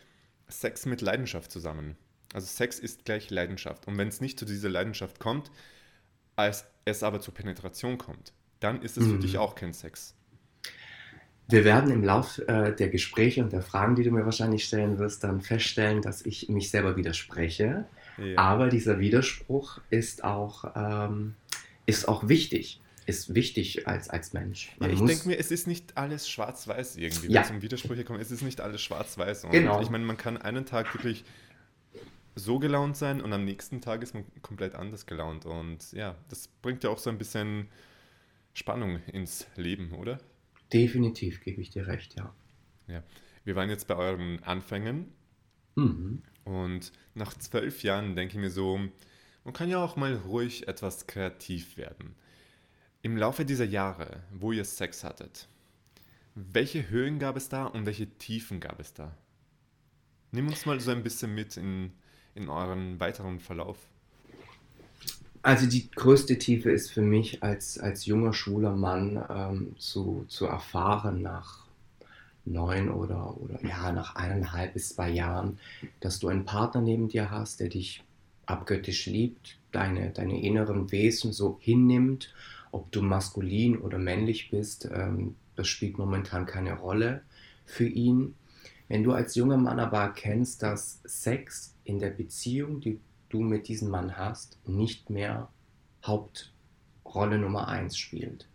Sex 0.49 0.87
mit 0.87 1.03
Leidenschaft 1.03 1.53
zusammen. 1.53 1.97
Also 2.33 2.47
Sex 2.47 2.79
ist 2.79 3.05
gleich 3.05 3.31
Leidenschaft. 3.31 3.87
Und 3.87 3.99
wenn 3.99 4.09
es 4.09 4.21
nicht 4.23 4.39
zu 4.39 4.47
dieser 4.47 4.71
Leidenschaft 4.71 5.19
kommt, 5.21 5.51
als 6.37 6.65
es 6.87 7.03
aber 7.03 7.21
zur 7.21 7.35
Penetration 7.35 7.99
kommt, 7.99 8.33
dann 8.61 8.81
ist 8.83 8.97
es 8.97 9.07
für 9.07 9.15
Mhm. 9.15 9.21
dich 9.21 9.39
auch 9.39 9.55
kein 9.55 9.73
Sex. 9.75 10.15
Wir 11.51 11.65
werden 11.65 11.91
im 11.91 12.05
Lauf 12.05 12.39
äh, 12.47 12.73
der 12.75 12.89
Gespräche 12.89 13.43
und 13.43 13.53
der 13.53 13.63
Fragen, 13.63 13.97
die 13.97 14.03
du 14.03 14.11
mir 14.11 14.25
wahrscheinlich 14.25 14.65
stellen 14.65 14.99
wirst, 14.99 15.25
dann 15.25 15.41
feststellen, 15.41 16.03
dass 16.03 16.25
ich 16.27 16.49
mich 16.49 16.71
selber 16.71 16.97
widerspreche. 16.97 17.87
Ja. 18.19 18.39
Aber 18.39 18.69
dieser 18.69 18.99
Widerspruch 18.99 19.81
ist 19.91 20.25
auch, 20.25 20.65
ähm, 20.77 21.35
ist 21.89 22.07
auch 22.09 22.29
wichtig. 22.29 22.81
Ist 23.07 23.35
wichtig 23.35 23.89
als, 23.89 24.11
als 24.11 24.35
Mensch. 24.35 24.69
Ja, 24.69 24.75
Man 24.81 24.91
ich 24.91 24.99
muss- 25.01 25.09
denke 25.11 25.29
mir, 25.29 25.39
es 25.39 25.51
ist 25.51 25.67
nicht 25.67 25.97
alles 25.97 26.29
schwarz-weiß 26.29 26.97
irgendwie. 26.97 27.29
Ja. 27.29 27.37
Wenn 27.41 27.43
es 27.43 27.51
um 27.51 27.63
Widersprüche 27.63 28.05
kommt, 28.05 28.21
es 28.21 28.31
ist 28.31 28.43
nicht 28.43 28.61
alles 28.61 28.83
schwarz-weiß. 28.83 29.47
Genau. 29.51 29.81
Ich 29.81 29.89
meine, 29.89 30.05
man 30.05 30.19
kann 30.19 30.37
einen 30.37 30.67
Tag 30.67 30.93
wirklich 30.95 31.25
so 32.35 32.59
gelaunt 32.59 32.97
sein 32.97 33.21
und 33.23 33.33
am 33.33 33.45
nächsten 33.45 33.81
Tag 33.81 34.03
ist 34.03 34.13
man 34.15 34.25
komplett 34.43 34.75
anders 34.75 35.07
gelaunt. 35.07 35.47
Und 35.47 35.91
ja, 35.93 36.17
das 36.29 36.49
bringt 36.61 36.85
ja 36.85 36.91
auch 36.91 36.99
so 36.99 37.09
ein 37.11 37.17
bisschen 37.19 37.69
Spannung 38.53 39.01
ins 39.13 39.47
Leben, 39.57 39.93
oder? 39.93 40.19
Definitiv 40.73 41.41
gebe 41.41 41.61
ich 41.63 41.71
dir 41.71 41.87
recht, 41.87 42.15
ja. 42.19 42.35
Ja. 42.89 43.03
Wir 43.45 43.57
waren 43.57 43.71
jetzt 43.71 43.87
bei 43.89 43.97
euren 43.97 44.43
Anfängen 44.43 45.07
Mhm. 45.77 46.23
und 46.45 46.93
nach 47.15 47.35
zwölf 47.39 47.83
Jahren 47.83 48.15
denke 48.17 48.35
ich 48.35 48.41
mir 48.41 48.51
so, 48.51 48.79
man 49.49 49.55
kann 49.55 49.71
ja 49.71 49.83
auch 49.83 49.97
mal 49.97 50.15
ruhig 50.15 50.69
etwas 50.69 51.07
kreativ 51.07 51.79
werden. 51.79 52.15
Im 53.01 53.17
Laufe 53.17 53.47
dieser 53.47 53.65
Jahre, 53.65 54.23
wo 54.31 54.53
ihr 54.53 54.67
Sex 54.67 55.05
hattet, 55.05 55.49
welche 56.35 56.91
Höhen 56.91 57.19
gab 57.19 57.35
es 57.35 57.49
da 57.49 57.65
und 57.65 57.87
welche 57.87 58.11
Tiefen 58.19 58.61
gab 58.61 58.79
es 58.79 58.93
da? 58.93 59.17
Nimm 60.33 60.49
uns 60.49 60.67
mal 60.67 60.79
so 60.81 60.91
ein 60.91 61.03
bisschen 61.03 61.35
mit 61.35 61.57
in, 61.57 61.93
in 62.35 62.51
euren 62.51 63.01
weiteren 63.01 63.41
Verlauf. 63.41 63.79
Also 65.41 65.67
die 65.67 65.91
größte 65.93 66.37
Tiefe 66.37 66.71
ist 66.71 66.91
für 66.91 67.01
mich 67.01 67.43
als, 67.43 67.79
als 67.79 68.05
junger 68.05 68.35
schwuler 68.35 68.77
Mann 68.77 69.25
ähm, 69.31 69.77
zu, 69.79 70.27
zu 70.29 70.45
erfahren 70.45 71.23
nach 71.23 71.65
neun 72.45 72.91
oder, 72.91 73.35
oder 73.41 73.65
ja, 73.65 73.93
nach 73.93 74.15
eineinhalb 74.15 74.75
bis 74.75 74.91
zwei 74.91 75.09
Jahren, 75.09 75.59
dass 76.01 76.19
du 76.19 76.29
einen 76.29 76.45
Partner 76.45 76.83
neben 76.83 77.09
dir 77.09 77.31
hast, 77.31 77.61
der 77.61 77.71
dich 77.71 78.05
abgöttisch 78.49 79.07
liebt, 79.07 79.59
deine, 79.73 80.11
deine 80.11 80.43
inneren 80.43 80.91
Wesen 80.91 81.33
so 81.33 81.59
hinnimmt, 81.61 82.35
ob 82.73 82.91
du 82.93 83.03
maskulin 83.03 83.79
oder 83.79 83.99
männlich 83.99 84.51
bist, 84.51 84.89
ähm, 84.93 85.37
das 85.57 85.69
spielt 85.69 85.99
momentan 85.99 86.47
keine 86.47 86.79
Rolle 86.79 87.23
für 87.65 87.87
ihn. 87.87 88.35
Wenn 88.89 89.03
du 89.03 89.13
als 89.13 89.35
junger 89.35 89.59
Mann 89.59 89.81
aber 89.81 89.99
erkennst, 89.99 90.63
dass 90.63 91.01
Sex 91.05 91.75
in 91.85 91.99
der 91.99 92.11
Beziehung, 92.11 92.81
die 92.81 93.01
du 93.29 93.41
mit 93.41 93.69
diesem 93.69 93.91
Mann 93.91 94.17
hast, 94.17 94.59
nicht 94.67 95.11
mehr 95.11 95.51
Haupt, 96.07 96.53
Rolle 97.05 97.39
Nummer 97.39 97.69
1 97.69 97.99
spielt. 97.99 98.49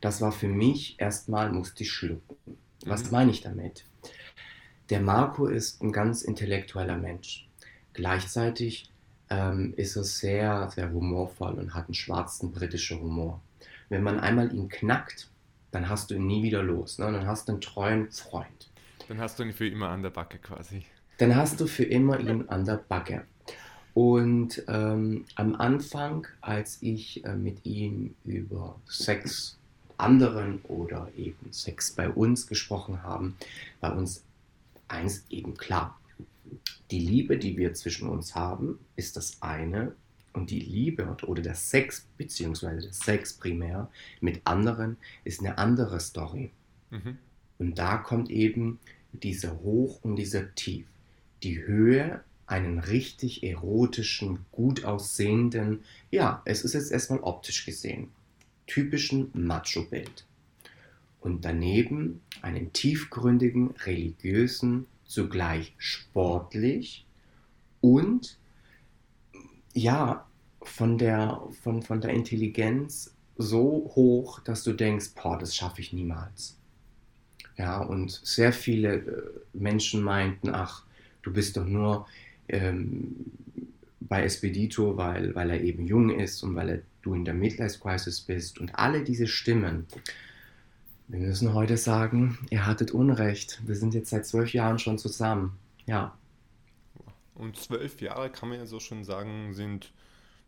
Das 0.00 0.20
war 0.20 0.32
für 0.32 0.48
mich 0.48 0.96
erstmal, 0.98 1.50
musste 1.52 1.84
ich 1.84 1.92
schlucken. 1.92 2.36
Was 2.84 3.04
mhm. 3.04 3.10
meine 3.12 3.30
ich 3.30 3.40
damit? 3.40 3.84
Der 4.90 5.00
Marco 5.00 5.46
ist 5.46 5.82
ein 5.82 5.92
ganz 5.92 6.22
intellektueller 6.22 6.96
Mensch. 6.96 7.48
Gleichzeitig 7.92 8.90
ähm, 9.30 9.74
ist 9.76 9.96
er 9.96 10.04
sehr, 10.04 10.70
sehr 10.74 10.90
humorvoll 10.92 11.54
und 11.54 11.74
hat 11.74 11.86
einen 11.86 11.94
schwarzen 11.94 12.52
britischen 12.52 13.00
Humor. 13.00 13.40
Wenn 13.88 14.02
man 14.02 14.20
einmal 14.20 14.52
ihn 14.52 14.68
knackt, 14.68 15.28
dann 15.70 15.88
hast 15.88 16.10
du 16.10 16.14
ihn 16.14 16.26
nie 16.26 16.42
wieder 16.42 16.62
los. 16.62 16.98
Ne? 16.98 17.10
Dann 17.12 17.26
hast 17.26 17.48
du 17.48 17.52
einen 17.52 17.60
treuen 17.60 18.10
Freund. 18.10 18.70
Dann 19.08 19.18
hast 19.18 19.38
du 19.38 19.44
ihn 19.44 19.52
für 19.52 19.66
immer 19.66 19.90
an 19.90 20.02
der 20.02 20.10
Backe 20.10 20.38
quasi. 20.38 20.84
Dann 21.18 21.34
hast 21.34 21.60
du 21.60 21.66
für 21.66 21.84
immer 21.84 22.18
ihn 22.18 22.48
an 22.48 22.64
der 22.64 22.76
Backe. 22.76 23.24
Und 23.94 24.62
ähm, 24.68 25.24
am 25.36 25.54
Anfang, 25.54 26.26
als 26.42 26.82
ich 26.82 27.24
äh, 27.24 27.34
mit 27.34 27.64
ihm 27.64 28.14
über 28.24 28.78
Sex 28.86 29.56
anderen 29.96 30.60
oder 30.64 31.08
eben 31.16 31.50
Sex 31.52 31.92
bei 31.92 32.10
uns 32.10 32.46
gesprochen 32.46 33.02
haben, 33.02 33.36
war 33.80 33.96
uns 33.96 34.22
eins 34.88 35.24
eben 35.30 35.56
klar. 35.56 35.98
Die 36.90 37.00
Liebe, 37.00 37.38
die 37.38 37.56
wir 37.56 37.74
zwischen 37.74 38.08
uns 38.08 38.34
haben, 38.34 38.78
ist 38.96 39.16
das 39.16 39.42
eine 39.42 39.94
und 40.32 40.50
die 40.50 40.60
Liebe 40.60 41.16
oder 41.26 41.42
der 41.42 41.54
Sex, 41.54 42.06
beziehungsweise 42.16 42.82
der 42.82 42.92
Sex 42.92 43.32
primär 43.32 43.90
mit 44.20 44.42
anderen, 44.44 44.98
ist 45.24 45.40
eine 45.40 45.58
andere 45.58 45.98
Story. 45.98 46.50
Mhm. 46.90 47.18
Und 47.58 47.78
da 47.78 47.96
kommt 47.96 48.30
eben 48.30 48.78
dieser 49.12 49.58
Hoch 49.60 50.00
und 50.02 50.16
dieser 50.16 50.54
Tief. 50.54 50.86
Die 51.42 51.64
Höhe, 51.64 52.22
einen 52.46 52.78
richtig 52.78 53.42
erotischen, 53.42 54.40
gut 54.52 54.84
aussehenden, 54.84 55.80
ja, 56.10 56.42
es 56.44 56.62
ist 56.62 56.74
jetzt 56.74 56.92
erstmal 56.92 57.20
optisch 57.20 57.64
gesehen, 57.64 58.08
typischen 58.66 59.30
Macho-Bild. 59.32 60.26
Und 61.20 61.44
daneben 61.44 62.20
einen 62.42 62.72
tiefgründigen, 62.72 63.70
religiösen, 63.84 64.86
zugleich 65.06 65.74
sportlich 65.78 67.06
und 67.80 68.38
ja, 69.72 70.26
von 70.62 70.98
der, 70.98 71.40
von, 71.62 71.82
von 71.82 72.00
der 72.00 72.10
Intelligenz 72.10 73.14
so 73.36 73.92
hoch, 73.94 74.40
dass 74.40 74.64
du 74.64 74.72
denkst, 74.72 75.10
boah, 75.14 75.38
das 75.38 75.54
schaffe 75.54 75.80
ich 75.80 75.92
niemals. 75.92 76.58
Ja, 77.56 77.80
und 77.80 78.10
sehr 78.10 78.52
viele 78.52 78.94
äh, 78.96 79.22
Menschen 79.52 80.02
meinten, 80.02 80.50
ach, 80.50 80.84
du 81.22 81.32
bist 81.32 81.56
doch 81.56 81.64
nur 81.64 82.06
ähm, 82.48 83.26
bei 84.00 84.22
Expedito, 84.22 84.96
weil, 84.96 85.34
weil 85.34 85.50
er 85.50 85.60
eben 85.60 85.86
jung 85.86 86.10
ist 86.18 86.42
und 86.42 86.54
weil 86.54 86.68
er, 86.68 86.82
du 87.02 87.14
in 87.14 87.24
der 87.24 87.34
Midlife 87.34 87.78
Crisis 87.78 88.20
bist 88.20 88.58
und 88.58 88.74
alle 88.74 89.02
diese 89.02 89.26
Stimmen. 89.26 89.86
Wir 91.08 91.20
müssen 91.20 91.54
heute 91.54 91.76
sagen, 91.76 92.38
ihr 92.50 92.66
hattet 92.66 92.90
Unrecht. 92.90 93.62
Wir 93.64 93.76
sind 93.76 93.94
jetzt 93.94 94.10
seit 94.10 94.26
zwölf 94.26 94.52
Jahren 94.52 94.78
schon 94.80 94.98
zusammen. 94.98 95.56
Ja. 95.86 96.18
Und 97.34 97.56
zwölf 97.56 98.00
Jahre 98.00 98.30
kann 98.30 98.48
man 98.48 98.58
ja 98.58 98.66
so 98.66 98.80
schon 98.80 99.04
sagen, 99.04 99.54
sind 99.54 99.92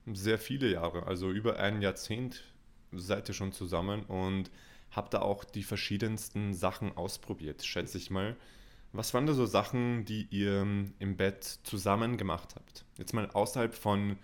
sehr 0.07 0.39
viele 0.39 0.69
Jahre. 0.71 1.07
Also 1.07 1.31
über 1.31 1.61
ein 1.61 1.81
Jahrzehnt 1.81 2.43
seid 2.93 3.29
ihr 3.29 3.35
schon 3.35 3.53
zusammen 3.53 4.03
und 4.05 4.51
habt 4.91 5.15
da 5.15 5.21
auch 5.21 5.45
die 5.45 5.63
verschiedensten 5.63 6.55
Sachen 6.55 6.97
ausprobiert, 6.97 7.65
schätze 7.65 7.99
ich 7.99 8.11
mal. 8.11 8.37
Was 8.93 9.13
waren 9.15 9.27
da 9.27 9.35
so 9.35 9.47
Sachen, 9.47 10.07
die 10.07 10.27
ihr 10.31 10.63
im 10.99 11.17
Bett 11.17 11.45
zusammen 11.63 12.17
gemacht 12.17 12.55
habt? 12.57 12.85
Jetzt 12.97 13.13
mal 13.13 13.31
außerhalb 13.31 13.75
von, 13.75 14.17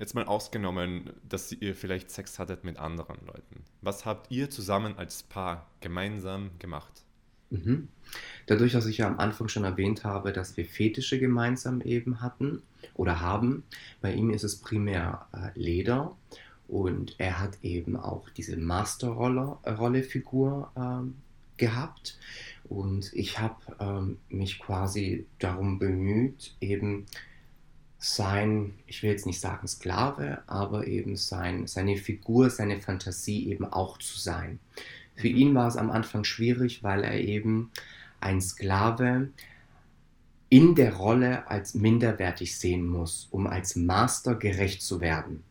jetzt 0.00 0.14
mal 0.14 0.24
ausgenommen, 0.24 1.10
dass 1.28 1.52
ihr 1.52 1.76
vielleicht 1.76 2.10
Sex 2.10 2.40
hattet 2.40 2.64
mit 2.64 2.78
anderen 2.78 3.18
Leuten. 3.26 3.64
Was 3.82 4.06
habt 4.06 4.32
ihr 4.32 4.48
zusammen 4.50 4.96
als 4.96 5.22
Paar 5.22 5.68
gemeinsam 5.80 6.50
gemacht? 6.58 7.04
Mhm. 7.50 7.88
Dadurch, 8.46 8.72
dass 8.72 8.86
ich 8.86 8.96
ja 8.98 9.06
am 9.06 9.18
Anfang 9.18 9.48
schon 9.48 9.64
erwähnt 9.64 10.04
habe, 10.04 10.32
dass 10.32 10.56
wir 10.56 10.64
Fetische 10.64 11.18
gemeinsam 11.18 11.82
eben 11.82 12.22
hatten 12.22 12.62
oder 12.94 13.20
haben, 13.20 13.64
bei 14.00 14.14
ihm 14.14 14.30
ist 14.30 14.44
es 14.44 14.56
primär 14.56 15.26
äh, 15.32 15.50
Leder 15.54 16.16
und 16.66 17.16
er 17.18 17.38
hat 17.38 17.58
eben 17.62 17.96
auch 17.96 18.30
diese 18.30 18.56
Masterrolle-Figur 18.56 20.72
äh, 20.76 21.02
gehabt. 21.58 22.18
Und 22.68 23.12
ich 23.12 23.38
habe 23.38 23.56
ähm, 23.80 24.16
mich 24.28 24.58
quasi 24.60 25.26
darum 25.40 25.78
bemüht, 25.78 26.56
eben 26.60 27.04
sein, 28.00 28.72
ich 28.86 29.02
will 29.02 29.10
jetzt 29.10 29.26
nicht 29.26 29.40
sagen 29.40 29.68
Sklave, 29.68 30.42
aber 30.46 30.86
eben 30.86 31.16
sein, 31.16 31.66
seine 31.66 31.96
Figur, 31.96 32.48
seine 32.48 32.80
Fantasie 32.80 33.48
eben 33.48 33.66
auch 33.66 33.98
zu 33.98 34.18
sein. 34.18 34.58
Für 35.14 35.28
mhm. 35.28 35.36
ihn 35.36 35.54
war 35.54 35.68
es 35.68 35.76
am 35.76 35.90
Anfang 35.90 36.24
schwierig, 36.24 36.82
weil 36.82 37.04
er 37.04 37.20
eben 37.20 37.70
ein 38.20 38.40
Sklave 38.40 39.28
in 40.48 40.74
der 40.74 40.94
Rolle 40.94 41.48
als 41.48 41.74
minderwertig 41.74 42.58
sehen 42.58 42.86
muss, 42.86 43.28
um 43.30 43.46
als 43.46 43.76
Master 43.76 44.34
gerecht 44.34 44.82
zu 44.82 45.00
werden. 45.02 45.44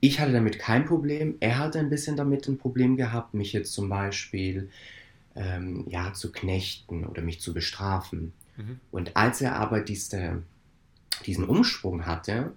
Ich 0.00 0.18
hatte 0.18 0.32
damit 0.32 0.58
kein 0.58 0.86
Problem. 0.86 1.36
Er 1.40 1.58
hatte 1.58 1.78
ein 1.78 1.90
bisschen 1.90 2.16
damit 2.16 2.48
ein 2.48 2.58
Problem 2.58 2.96
gehabt, 2.96 3.34
mich 3.34 3.52
jetzt 3.52 3.72
zum 3.72 3.88
Beispiel 3.90 4.70
ähm, 5.34 5.84
ja, 5.88 6.14
zu 6.14 6.32
knechten 6.32 7.04
oder 7.04 7.20
mich 7.20 7.40
zu 7.40 7.52
bestrafen. 7.52 8.32
Mhm. 8.56 8.80
Und 8.90 9.16
als 9.16 9.42
er 9.42 9.56
aber 9.56 9.80
diese, 9.80 10.42
diesen 11.24 11.44
Umschwung 11.44 12.06
hatte, 12.06 12.52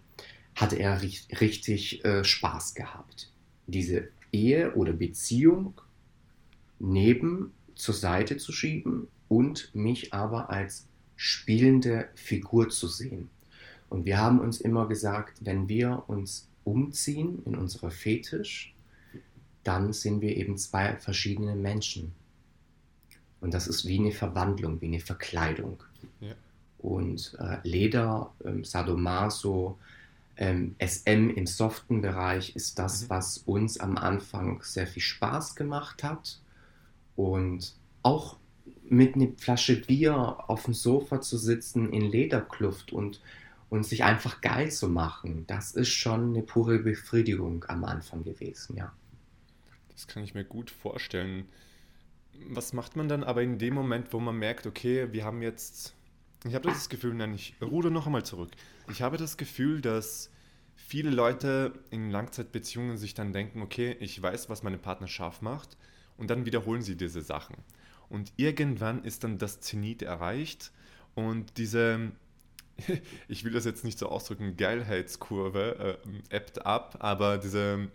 hatte 0.55 0.75
er 0.77 1.01
richtig, 1.01 2.03
äh, 2.03 2.23
Spaß 2.23 2.75
gehabt. 2.75 3.31
Diese 3.67 4.09
Ehe 4.31 4.73
oder 4.75 4.93
Beziehung 4.93 5.79
neben 6.79 7.51
zur 7.75 7.93
Seite 7.93 8.37
zu 8.37 8.51
schieben 8.51 9.07
und 9.27 9.73
mich 9.73 10.13
aber 10.13 10.49
als 10.49 10.87
spielende 11.15 12.09
Figur 12.15 12.69
zu 12.69 12.87
sehen. 12.87 13.29
Und 13.89 14.05
wir 14.05 14.17
haben 14.17 14.39
uns 14.39 14.61
immer 14.61 14.87
gesagt, 14.87 15.39
wenn 15.45 15.67
wir 15.67 16.03
uns 16.07 16.47
umziehen 16.63 17.41
in 17.45 17.55
unserer 17.55 17.91
Fetisch, 17.91 18.73
dann 19.63 19.93
sind 19.93 20.21
wir 20.21 20.35
eben 20.37 20.57
zwei 20.57 20.95
verschiedene 20.97 21.55
Menschen. 21.55 22.13
Und 23.41 23.53
das 23.53 23.67
ist 23.67 23.87
wie 23.87 23.99
eine 23.99 24.11
Verwandlung, 24.11 24.81
wie 24.81 24.87
eine 24.87 24.99
Verkleidung. 24.99 25.81
Ja. 26.19 26.35
Und 26.79 27.38
äh, 27.39 27.57
Leder, 27.67 28.33
ähm, 28.43 28.63
Sadomaso, 28.63 29.77
ähm, 30.38 30.75
SM 30.79 31.29
im 31.29 31.45
soften 31.45 32.01
Bereich 32.01 32.55
ist 32.55 32.79
das, 32.79 33.03
mhm. 33.03 33.09
was 33.09 33.38
uns 33.39 33.79
am 33.79 33.98
Anfang 33.98 34.62
sehr 34.63 34.88
viel 34.88 35.01
Spaß 35.01 35.55
gemacht 35.55 36.03
hat. 36.03 36.39
Und 37.15 37.75
auch 38.01 38.38
mit 38.88 39.15
einer 39.15 39.27
Flasche 39.38 39.75
Bier 39.75 40.38
auf 40.48 40.65
dem 40.65 40.74
Sofa 40.74 41.21
zu 41.21 41.38
sitzen 41.38 41.91
in 41.91 42.09
Lederkluft 42.09 42.93
und, 42.93 43.21
und 43.69 43.86
sich 43.86 44.03
einfach 44.03 44.41
geil 44.41 44.71
zu 44.71 44.88
machen, 44.88 45.45
das 45.48 45.74
ist 45.74 45.89
schon 45.89 46.29
eine 46.29 46.41
pure 46.41 46.79
Befriedigung 46.79 47.65
am 47.67 47.83
Anfang 47.83 48.24
gewesen, 48.24 48.77
ja. 48.77 48.91
Das 49.91 50.07
kann 50.07 50.24
ich 50.24 50.33
mir 50.33 50.45
gut 50.45 50.71
vorstellen 50.71 51.45
was 52.48 52.74
macht 52.74 52.95
man 52.95 53.09
dann 53.09 53.24
aber 53.24 53.41
in 53.41 53.57
dem 53.57 53.74
Moment, 53.74 54.13
wo 54.13 54.19
man 54.19 54.38
merkt, 54.38 54.65
okay, 54.65 55.12
wir 55.12 55.24
haben 55.24 55.41
jetzt, 55.41 55.95
ich 56.46 56.55
habe 56.55 56.69
das 56.69 56.89
Gefühl, 56.89 57.13
nein, 57.13 57.34
ich 57.34 57.55
ruder 57.62 57.89
noch 57.89 58.05
einmal 58.05 58.24
zurück. 58.24 58.51
Ich 58.89 59.01
habe 59.01 59.17
das 59.17 59.38
Gefühl, 59.38 59.81
dass 59.81 60.31
viele 60.75 61.10
Leute 61.10 61.74
in 61.91 62.10
Langzeitbeziehungen 62.10 62.98
sich 62.98 63.13
dann 63.13 63.34
denken, 63.34 63.62
okay, 63.62 63.96
ich 64.00 64.22
weiß, 64.22 64.50
was 64.50 64.63
meine 64.63 64.77
Partner 64.77 65.08
scharf 65.08 65.41
macht 65.41 65.77
und 66.17 66.29
dann 66.29 66.46
wiederholen 66.46 66.81
sie 66.81 66.96
diese 66.96 67.22
Sachen. 67.22 67.58
Und 68.08 68.31
irgendwann 68.38 69.03
ist 69.03 69.24
dann 69.24 69.38
das 69.38 69.60
Zenit 69.60 70.01
erreicht 70.01 70.72
und 71.13 71.58
diese, 71.58 72.12
ich 73.27 73.43
will 73.43 73.51
das 73.51 73.65
jetzt 73.65 73.84
nicht 73.84 74.00
so 74.00 74.10
ausdrücken, 74.10 74.58
Geilheitskurve 74.58 76.00
äh, 76.31 76.36
ebbt 76.36 76.65
ab, 76.65 76.98
aber 77.00 77.38
diese, 77.38 77.89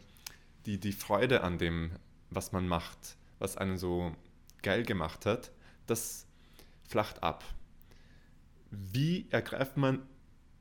die, 0.66 0.78
die 0.78 0.92
Freude 0.92 1.42
an 1.42 1.58
dem, 1.58 1.92
was 2.30 2.52
man 2.52 2.68
macht, 2.68 3.16
was 3.38 3.56
einen 3.56 3.78
so 3.78 4.14
geil 4.62 4.84
gemacht 4.84 5.26
hat, 5.26 5.50
das 5.86 6.26
flacht 6.86 7.22
ab. 7.22 7.44
Wie 8.92 9.26
ergreift 9.30 9.76
man 9.76 10.02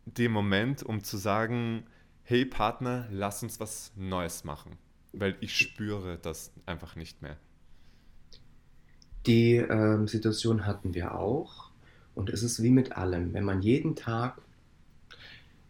den 0.06 0.32
Moment, 0.32 0.84
um 0.84 1.04
zu 1.04 1.18
sagen, 1.18 1.84
hey 2.24 2.46
Partner, 2.46 3.08
lass 3.12 3.44
uns 3.44 3.60
was 3.60 3.92
Neues 3.96 4.44
machen? 4.44 4.78
Weil 5.14 5.36
ich 5.42 5.58
spüre 5.58 6.18
das 6.18 6.52
einfach 6.66 6.96
nicht 6.96 7.22
mehr. 7.22 7.38
Die 9.26 9.56
ähm, 9.56 10.08
Situation 10.08 10.66
hatten 10.66 10.94
wir 10.94 11.16
auch. 11.16 11.72
Und 12.16 12.30
es 12.30 12.44
ist 12.44 12.62
wie 12.62 12.70
mit 12.70 12.98
allem. 12.98 13.34
Wenn 13.34 13.44
man 13.44 13.62
jeden 13.62 13.96
Tag 13.96 14.42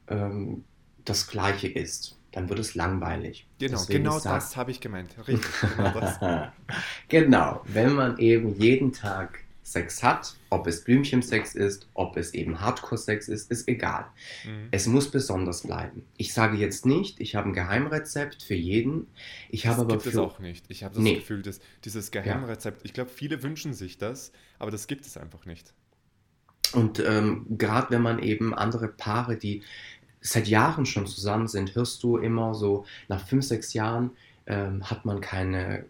ähm, 0.08 0.64
das 1.06 1.28
Gleiche 1.28 1.68
isst, 1.68 2.18
dann 2.32 2.50
wird 2.50 2.60
es 2.60 2.76
langweilig. 2.76 3.48
Genau, 3.60 3.78
Deswegen 3.78 4.04
genau 4.04 4.20
das 4.20 4.58
habe 4.58 4.72
ich 4.72 4.82
gemeint. 4.82 5.16
Richtig, 5.28 5.52
genau 5.78 6.52
genau, 7.08 7.62
wenn 7.66 7.94
man 7.94 8.18
eben 8.18 8.60
jeden 8.60 8.92
Tag 8.92 9.43
Sex 9.64 10.04
hat, 10.04 10.36
ob 10.50 10.68
es 10.68 10.84
Blümchensex 10.84 11.56
ist, 11.56 11.88
ob 11.94 12.18
es 12.18 12.34
eben 12.34 12.60
Hardcore-Sex 12.60 13.30
ist, 13.30 13.50
ist 13.50 13.68
egal. 13.68 14.06
Mhm. 14.46 14.68
Es 14.72 14.88
muss 14.88 15.10
besonders 15.10 15.64
bleiben. 15.64 16.04
Ich 16.18 16.34
sage 16.34 16.58
jetzt 16.58 16.86
nicht, 16.86 17.20
ich 17.22 17.36
habe 17.36 17.50
ein 17.50 17.54
Geheimrezept 17.54 18.44
für 18.44 18.56
jeden. 18.56 19.08
Ich 19.50 19.64
Das 19.64 19.72
habe 19.72 19.82
aber 19.84 19.94
gibt 19.94 20.06
es 20.06 20.14
für 20.14 20.22
auch 20.22 20.40
nicht. 20.40 20.66
Ich 20.68 20.84
habe 20.84 20.96
das 20.96 21.04
nee, 21.04 21.16
Gefühl, 21.16 21.42
dass 21.42 21.62
dieses 21.86 22.12
ja. 22.14 22.22
Geheimrezept, 22.22 22.82
ich 22.84 22.94
glaube, 22.94 23.10
viele 23.10 23.42
wünschen 23.42 23.74
sich 23.74 23.98
das, 23.98 24.34
aber 24.60 24.70
das 24.70 24.88
gibt 24.88 25.06
es 25.06 25.16
einfach 25.16 25.46
nicht. 25.46 25.74
Und 26.74 27.00
ähm, 27.00 27.46
gerade 27.58 27.92
wenn 27.92 28.02
man 28.02 28.20
eben 28.20 28.54
andere 28.54 28.90
Paare, 28.90 29.38
die 29.38 29.64
seit 30.20 30.48
Jahren 30.48 30.86
schon 30.86 31.08
zusammen 31.08 31.48
sind, 31.48 31.76
hörst 31.76 32.04
du 32.04 32.18
immer 32.18 32.54
so, 32.54 32.86
nach 33.08 33.26
fünf, 33.26 33.46
sechs 33.46 33.74
Jahren 33.74 34.12
ähm, 34.46 34.90
hat 34.90 35.06
man 35.06 35.22
keine, 35.22 35.86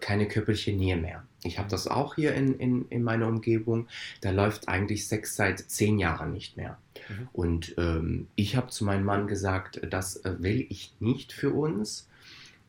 keine 0.00 0.28
körperliche 0.28 0.72
Nähe 0.72 0.96
mehr. 0.96 1.24
Ich 1.42 1.58
habe 1.58 1.68
das 1.68 1.86
auch 1.86 2.14
hier 2.14 2.34
in, 2.34 2.54
in, 2.58 2.88
in 2.88 3.02
meiner 3.02 3.26
Umgebung. 3.26 3.88
Da 4.20 4.30
läuft 4.30 4.68
eigentlich 4.68 5.06
Sex 5.06 5.36
seit 5.36 5.58
zehn 5.58 5.98
Jahren 5.98 6.32
nicht 6.32 6.56
mehr. 6.56 6.78
Mhm. 7.08 7.28
Und 7.32 7.74
ähm, 7.78 8.28
ich 8.34 8.56
habe 8.56 8.68
zu 8.68 8.84
meinem 8.84 9.04
Mann 9.04 9.26
gesagt, 9.26 9.80
das 9.90 10.16
äh, 10.24 10.36
will 10.38 10.66
ich 10.68 10.94
nicht 11.00 11.32
für 11.32 11.50
uns. 11.50 12.08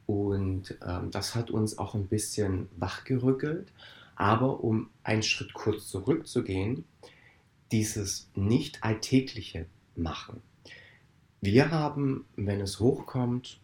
Und 0.05 0.77
ähm, 0.85 1.11
das 1.11 1.35
hat 1.35 1.51
uns 1.51 1.77
auch 1.77 1.95
ein 1.95 2.07
bisschen 2.07 2.67
wachgerückelt. 2.77 3.71
Aber 4.15 4.63
um 4.63 4.89
einen 5.03 5.23
Schritt 5.23 5.53
kurz 5.53 5.87
zurückzugehen, 5.87 6.83
dieses 7.71 8.29
nicht 8.35 8.83
alltägliche 8.83 9.67
machen. 9.95 10.41
Wir 11.41 11.71
haben, 11.71 12.25
wenn 12.35 12.59
es 12.59 12.79
hochkommt, 12.79 13.61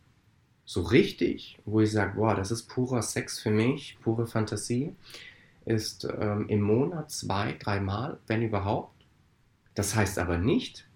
so 0.65 0.81
richtig, 0.81 1.59
wo 1.65 1.81
ich 1.81 1.91
sage, 1.91 2.13
wow, 2.17 2.35
das 2.35 2.51
ist 2.51 2.63
purer 2.63 3.01
Sex 3.01 3.39
für 3.39 3.51
mich, 3.51 3.97
pure 4.01 4.27
Fantasie, 4.27 4.93
ist 5.65 6.07
ähm, 6.19 6.47
im 6.49 6.61
Monat 6.61 7.11
zwei, 7.11 7.53
dreimal, 7.53 8.19
wenn 8.27 8.41
überhaupt. 8.41 8.93
Das 9.75 9.95
heißt 9.95 10.17
aber 10.19 10.37
nicht, 10.37 10.87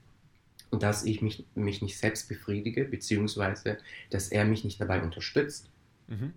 dass 0.72 1.04
ich 1.04 1.22
mich, 1.22 1.46
mich 1.56 1.82
nicht 1.82 1.98
selbst 1.98 2.28
befriedige, 2.30 2.86
beziehungsweise 2.86 3.78
dass 4.10 4.30
er 4.30 4.46
mich 4.46 4.64
nicht 4.64 4.80
dabei 4.80 5.02
unterstützt. 5.02 5.70
Mhm. 6.08 6.34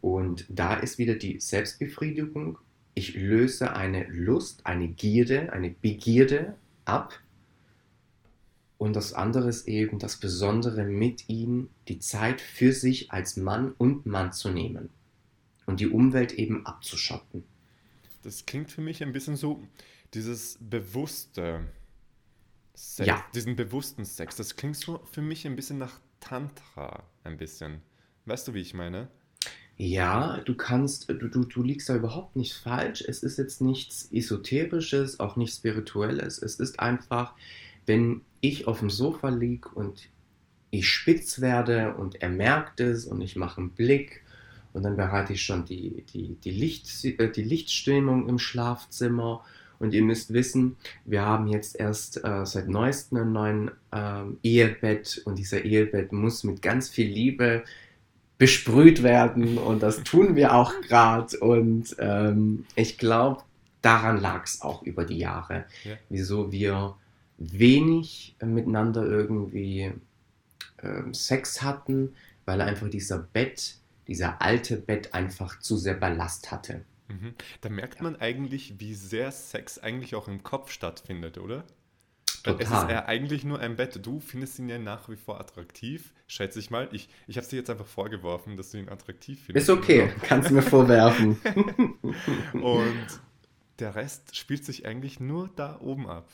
Und 0.00 0.46
da 0.48 0.74
ist 0.74 0.98
wieder 0.98 1.14
die 1.14 1.40
Selbstbefriedigung. 1.40 2.58
Ich 2.94 3.14
löse 3.14 3.74
eine 3.74 4.04
Lust, 4.08 4.66
eine 4.66 4.88
Gierde, 4.88 5.52
eine 5.52 5.70
Begierde 5.70 6.54
ab. 6.84 7.18
Und 8.82 8.96
das 8.96 9.12
andere 9.12 9.48
ist 9.48 9.68
eben 9.68 10.00
das 10.00 10.16
Besondere 10.16 10.84
mit 10.84 11.28
ihm, 11.28 11.70
die 11.86 12.00
Zeit 12.00 12.40
für 12.40 12.72
sich 12.72 13.12
als 13.12 13.36
Mann 13.36 13.70
und 13.78 14.06
Mann 14.06 14.32
zu 14.32 14.50
nehmen 14.50 14.90
und 15.66 15.78
die 15.78 15.86
Umwelt 15.86 16.32
eben 16.32 16.66
abzuschotten. 16.66 17.44
Das 18.22 18.44
klingt 18.44 18.72
für 18.72 18.80
mich 18.80 19.00
ein 19.04 19.12
bisschen 19.12 19.36
so, 19.36 19.62
dieses 20.14 20.58
bewusste 20.60 21.68
Sex, 22.74 23.06
Ja, 23.06 23.24
diesen 23.32 23.54
bewussten 23.54 24.04
Sex, 24.04 24.34
das 24.34 24.56
klingt 24.56 24.74
so 24.74 25.00
für 25.12 25.22
mich 25.22 25.46
ein 25.46 25.54
bisschen 25.54 25.78
nach 25.78 26.00
Tantra, 26.18 27.04
ein 27.22 27.36
bisschen. 27.36 27.82
Weißt 28.24 28.48
du, 28.48 28.54
wie 28.54 28.62
ich 28.62 28.74
meine? 28.74 29.06
ja, 29.76 30.40
du 30.44 30.54
kannst, 30.54 31.08
du, 31.08 31.28
du, 31.28 31.44
du 31.44 31.62
liegst 31.62 31.88
da 31.88 31.96
überhaupt 31.96 32.36
nicht 32.36 32.54
falsch. 32.54 33.02
Es 33.06 33.22
ist 33.22 33.38
jetzt 33.38 33.60
nichts 33.60 34.08
Esoterisches, 34.12 35.20
auch 35.20 35.36
nicht 35.36 35.54
Spirituelles. 35.54 36.42
Es 36.42 36.56
ist 36.56 36.78
einfach, 36.80 37.34
wenn 37.86 38.22
ich 38.40 38.66
auf 38.66 38.80
dem 38.80 38.90
Sofa 38.90 39.28
liege 39.28 39.68
und 39.68 40.08
ich 40.70 40.88
spitz 40.88 41.40
werde 41.40 41.94
und 41.94 42.22
er 42.22 42.30
merkt 42.30 42.80
es 42.80 43.06
und 43.06 43.20
ich 43.20 43.36
mache 43.36 43.60
einen 43.60 43.70
Blick 43.70 44.22
und 44.72 44.84
dann 44.84 44.96
bereite 44.96 45.34
ich 45.34 45.42
schon 45.42 45.64
die, 45.64 46.02
die, 46.12 46.36
die, 46.42 46.50
Licht, 46.50 47.04
äh, 47.04 47.30
die 47.30 47.42
Lichtstimmung 47.42 48.28
im 48.28 48.38
Schlafzimmer. 48.38 49.44
Und 49.78 49.92
ihr 49.94 50.02
müsst 50.02 50.32
wissen, 50.32 50.76
wir 51.04 51.22
haben 51.22 51.48
jetzt 51.48 51.78
erst 51.78 52.24
äh, 52.24 52.46
seit 52.46 52.68
neuestem 52.68 53.18
ein 53.18 53.32
neuen 53.32 53.70
ähm, 53.92 54.38
Ehebett 54.42 55.20
und 55.24 55.36
dieser 55.38 55.64
Ehebett 55.64 56.12
muss 56.12 56.44
mit 56.44 56.62
ganz 56.62 56.88
viel 56.88 57.08
Liebe 57.08 57.64
besprüht 58.38 59.02
werden 59.02 59.58
und 59.58 59.82
das 59.82 60.02
tun 60.04 60.36
wir 60.36 60.54
auch 60.54 60.72
gerade. 60.82 61.36
Und 61.40 61.96
ähm, 61.98 62.64
ich 62.76 62.96
glaube, 62.96 63.42
daran 63.82 64.20
lag 64.20 64.44
es 64.44 64.62
auch 64.62 64.82
über 64.84 65.04
die 65.04 65.18
Jahre, 65.18 65.64
Ja. 65.84 65.96
wieso 66.08 66.50
wir 66.52 66.94
wenig 67.50 68.36
miteinander 68.42 69.04
irgendwie 69.04 69.92
ähm, 70.82 71.14
Sex 71.14 71.62
hatten, 71.62 72.14
weil 72.44 72.60
einfach 72.60 72.88
dieser 72.88 73.18
Bett, 73.18 73.76
dieser 74.08 74.40
alte 74.42 74.76
Bett 74.76 75.14
einfach 75.14 75.58
zu 75.60 75.76
sehr 75.76 75.94
Ballast 75.94 76.50
hatte. 76.50 76.84
Mhm. 77.08 77.34
Da 77.60 77.68
merkt 77.68 78.02
man 78.02 78.16
eigentlich, 78.16 78.78
wie 78.78 78.94
sehr 78.94 79.30
Sex 79.30 79.78
eigentlich 79.78 80.14
auch 80.14 80.28
im 80.28 80.42
Kopf 80.42 80.70
stattfindet, 80.70 81.38
oder? 81.38 81.64
Weil 82.44 82.54
es 82.54 82.62
ist 82.62 82.68
Total. 82.70 82.90
ja 82.90 83.04
eigentlich 83.06 83.44
nur 83.44 83.60
ein 83.60 83.76
Bett. 83.76 84.04
Du 84.04 84.18
findest 84.18 84.58
ihn 84.58 84.68
ja 84.68 84.78
nach 84.78 85.08
wie 85.08 85.16
vor 85.16 85.40
attraktiv, 85.40 86.12
schätze 86.26 86.58
ich 86.58 86.70
mal. 86.70 86.88
Ich, 86.90 87.08
ich 87.28 87.36
habe 87.36 87.44
es 87.44 87.50
dir 87.50 87.56
jetzt 87.56 87.70
einfach 87.70 87.86
vorgeworfen, 87.86 88.56
dass 88.56 88.70
du 88.70 88.78
ihn 88.78 88.88
attraktiv 88.88 89.40
findest. 89.44 89.68
Ist 89.68 89.74
okay, 89.74 90.10
kannst 90.22 90.50
du 90.50 90.54
mir 90.54 90.62
vorwerfen. 90.62 91.38
Und 92.52 93.06
der 93.78 93.94
Rest 93.94 94.36
spielt 94.36 94.64
sich 94.64 94.86
eigentlich 94.86 95.20
nur 95.20 95.50
da 95.54 95.78
oben 95.80 96.08
ab. 96.08 96.28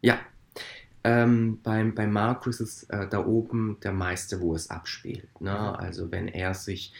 ja, 0.00 0.18
ähm, 1.04 1.58
beim, 1.62 1.94
bei 1.94 2.06
Markus 2.06 2.60
ist 2.60 2.84
äh, 2.90 3.08
da 3.08 3.24
oben 3.24 3.78
der 3.82 3.92
meiste, 3.92 4.40
wo 4.40 4.54
es 4.54 4.70
abspielt. 4.70 5.28
Ne? 5.40 5.78
Also 5.78 6.12
wenn 6.12 6.28
er 6.28 6.54
sich, 6.54 6.92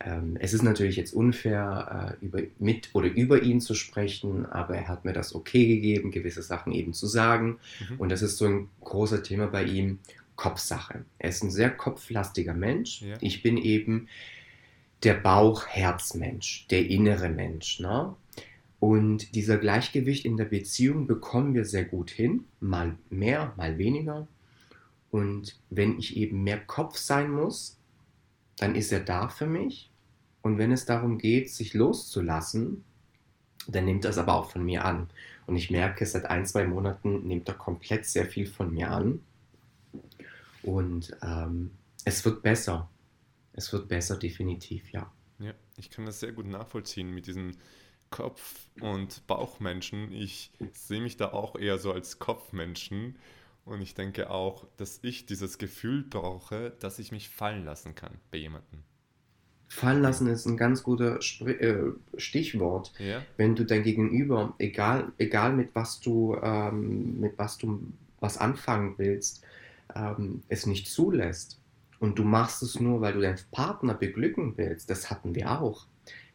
ähm, 0.00 0.36
es 0.40 0.52
ist 0.52 0.62
natürlich 0.62 0.96
jetzt 0.96 1.14
unfair, 1.14 2.16
äh, 2.20 2.24
über, 2.24 2.40
mit 2.58 2.90
oder 2.92 3.08
über 3.08 3.42
ihn 3.42 3.60
zu 3.62 3.74
sprechen, 3.74 4.44
aber 4.44 4.76
er 4.76 4.88
hat 4.88 5.06
mir 5.06 5.14
das 5.14 5.34
okay 5.34 5.66
gegeben, 5.66 6.10
gewisse 6.10 6.42
Sachen 6.42 6.72
eben 6.72 6.92
zu 6.92 7.06
sagen. 7.06 7.58
Mhm. 7.88 7.96
Und 8.00 8.08
das 8.10 8.20
ist 8.20 8.36
so 8.36 8.46
ein 8.46 8.68
großer 8.82 9.22
Thema 9.22 9.46
bei 9.46 9.64
ihm, 9.64 10.00
Kopfsache. 10.36 11.06
Er 11.18 11.30
ist 11.30 11.42
ein 11.42 11.50
sehr 11.50 11.70
kopflastiger 11.70 12.52
Mensch. 12.52 13.00
Ja. 13.00 13.16
Ich 13.20 13.42
bin 13.42 13.56
eben 13.56 14.08
der 15.02 15.14
Bauch-Herz-Mensch, 15.14 16.66
der 16.70 16.86
innere 16.86 17.30
Mensch. 17.30 17.80
Ne? 17.80 18.14
Und 18.78 19.34
dieser 19.34 19.56
Gleichgewicht 19.56 20.24
in 20.24 20.36
der 20.36 20.44
Beziehung 20.44 21.06
bekommen 21.06 21.54
wir 21.54 21.64
sehr 21.64 21.84
gut 21.84 22.10
hin, 22.10 22.44
mal 22.60 22.96
mehr, 23.08 23.52
mal 23.56 23.78
weniger. 23.78 24.28
Und 25.10 25.58
wenn 25.70 25.98
ich 25.98 26.16
eben 26.16 26.42
mehr 26.42 26.60
Kopf 26.60 26.96
sein 26.98 27.30
muss, 27.30 27.78
dann 28.58 28.74
ist 28.74 28.92
er 28.92 29.00
da 29.00 29.28
für 29.28 29.46
mich. 29.46 29.90
Und 30.42 30.58
wenn 30.58 30.72
es 30.72 30.84
darum 30.84 31.18
geht, 31.18 31.50
sich 31.50 31.74
loszulassen, 31.74 32.84
dann 33.66 33.86
nimmt 33.86 34.04
er 34.04 34.10
es 34.10 34.18
aber 34.18 34.34
auch 34.34 34.50
von 34.50 34.64
mir 34.64 34.84
an. 34.84 35.08
Und 35.46 35.56
ich 35.56 35.70
merke, 35.70 36.04
seit 36.06 36.26
ein, 36.26 36.44
zwei 36.46 36.66
Monaten 36.66 37.26
nimmt 37.26 37.48
er 37.48 37.54
komplett 37.54 38.04
sehr 38.04 38.26
viel 38.26 38.46
von 38.46 38.72
mir 38.72 38.90
an. 38.90 39.20
Und 40.62 41.16
ähm, 41.22 41.70
es 42.04 42.24
wird 42.24 42.42
besser. 42.42 42.88
Es 43.52 43.72
wird 43.72 43.88
besser, 43.88 44.16
definitiv, 44.16 44.92
ja. 44.92 45.10
Ja, 45.38 45.52
ich 45.76 45.90
kann 45.90 46.06
das 46.06 46.20
sehr 46.20 46.32
gut 46.32 46.46
nachvollziehen 46.46 47.14
mit 47.14 47.26
diesen 47.26 47.56
Kopf- 48.16 48.70
und 48.80 49.26
Bauchmenschen. 49.26 50.10
Ich 50.10 50.50
sehe 50.72 51.02
mich 51.02 51.18
da 51.18 51.32
auch 51.32 51.54
eher 51.54 51.76
so 51.76 51.92
als 51.92 52.18
Kopfmenschen. 52.18 53.18
Und 53.66 53.82
ich 53.82 53.94
denke 53.94 54.30
auch, 54.30 54.66
dass 54.78 55.00
ich 55.02 55.26
dieses 55.26 55.58
Gefühl 55.58 56.02
brauche, 56.02 56.70
dass 56.80 56.98
ich 56.98 57.12
mich 57.12 57.28
fallen 57.28 57.66
lassen 57.66 57.94
kann 57.94 58.14
bei 58.30 58.38
jemandem. 58.38 58.84
Fallen 59.68 60.00
lassen 60.00 60.28
ist 60.28 60.46
ein 60.46 60.56
ganz 60.56 60.82
guter 60.82 61.20
Spr 61.20 61.60
äh, 61.60 61.92
Stichwort. 62.16 62.94
Ja? 62.98 63.22
Wenn 63.36 63.54
du 63.54 63.66
dein 63.66 63.82
Gegenüber, 63.82 64.54
egal, 64.58 65.12
egal 65.18 65.52
mit 65.52 65.74
was 65.74 66.00
du, 66.00 66.36
ähm, 66.42 67.20
mit 67.20 67.36
was 67.36 67.58
du 67.58 67.92
was 68.20 68.38
anfangen 68.38 68.94
willst, 68.96 69.44
ähm, 69.94 70.42
es 70.48 70.64
nicht 70.64 70.86
zulässt 70.86 71.60
und 71.98 72.18
du 72.18 72.24
machst 72.24 72.62
es 72.62 72.80
nur, 72.80 73.02
weil 73.02 73.12
du 73.12 73.20
deinen 73.20 73.38
Partner 73.50 73.92
beglücken 73.92 74.54
willst, 74.56 74.88
das 74.88 75.10
hatten 75.10 75.34
wir 75.34 75.60
auch. 75.60 75.86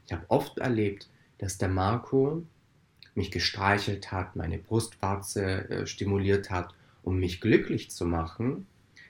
Ich 0.05 0.11
habe 0.11 0.25
oft 0.27 0.59
erlebt, 0.59 1.09
dass 1.41 1.57
der 1.57 1.69
Marco 1.69 2.43
mich 3.15 3.31
gestreichelt 3.31 4.11
hat, 4.11 4.35
meine 4.35 4.59
Brustwarze 4.59 5.69
äh, 5.69 5.87
stimuliert 5.87 6.51
hat, 6.51 6.73
um 7.03 7.17
mich 7.19 7.41
glücklich 7.41 7.89
zu 7.89 8.05
machen. 8.05 8.67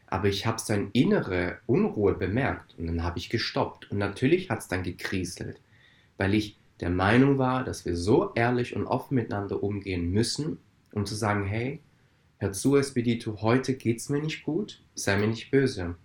Aber 0.08 0.28
ich 0.28 0.46
habe 0.46 0.60
seine 0.60 0.90
innere 0.94 1.60
Unruhe 1.68 2.14
bemerkt 2.14 2.74
und 2.78 2.88
dann 2.88 3.04
habe 3.04 3.20
ich 3.20 3.30
gestoppt. 3.30 3.92
Und 3.92 3.98
natürlich 3.98 4.50
hat 4.50 4.60
es 4.60 4.68
dann 4.70 4.84
gekrieselt, 4.84 5.60
weil 6.18 6.34
ich 6.34 6.58
der 6.80 6.90
Meinung 6.90 7.38
war, 7.38 7.64
dass 7.64 7.86
wir 7.86 7.96
so 7.96 8.32
ehrlich 8.34 8.76
und 8.76 8.88
offen 8.88 9.16
miteinander 9.16 9.62
umgehen 9.62 10.10
müssen, 10.10 10.58
um 10.94 11.06
zu 11.06 11.16
sagen, 11.16 11.46
hey, 11.46 11.80
hör 12.38 12.54
zu, 12.54 12.78
Espedito, 12.78 13.42
heute 13.42 13.76
geht's 13.76 14.10
mir 14.10 14.22
nicht 14.22 14.44
gut, 14.44 14.82
sei 14.96 15.18
mir 15.18 15.28
nicht 15.28 15.52
böse. 15.52 15.96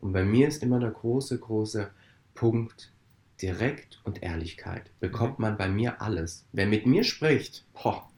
Und 0.00 0.12
bei 0.12 0.24
mir 0.24 0.46
ist 0.46 0.62
immer 0.62 0.78
der 0.78 0.90
große, 0.90 1.38
große 1.38 1.90
Punkt 2.34 2.92
direkt 3.42 4.00
und 4.04 4.22
Ehrlichkeit. 4.22 4.90
Bekommt 5.00 5.38
man 5.38 5.56
bei 5.56 5.68
mir 5.68 6.00
alles. 6.00 6.46
Wer 6.52 6.66
mit 6.66 6.86
mir 6.86 7.04
spricht, 7.04 7.64
boah, 7.74 8.08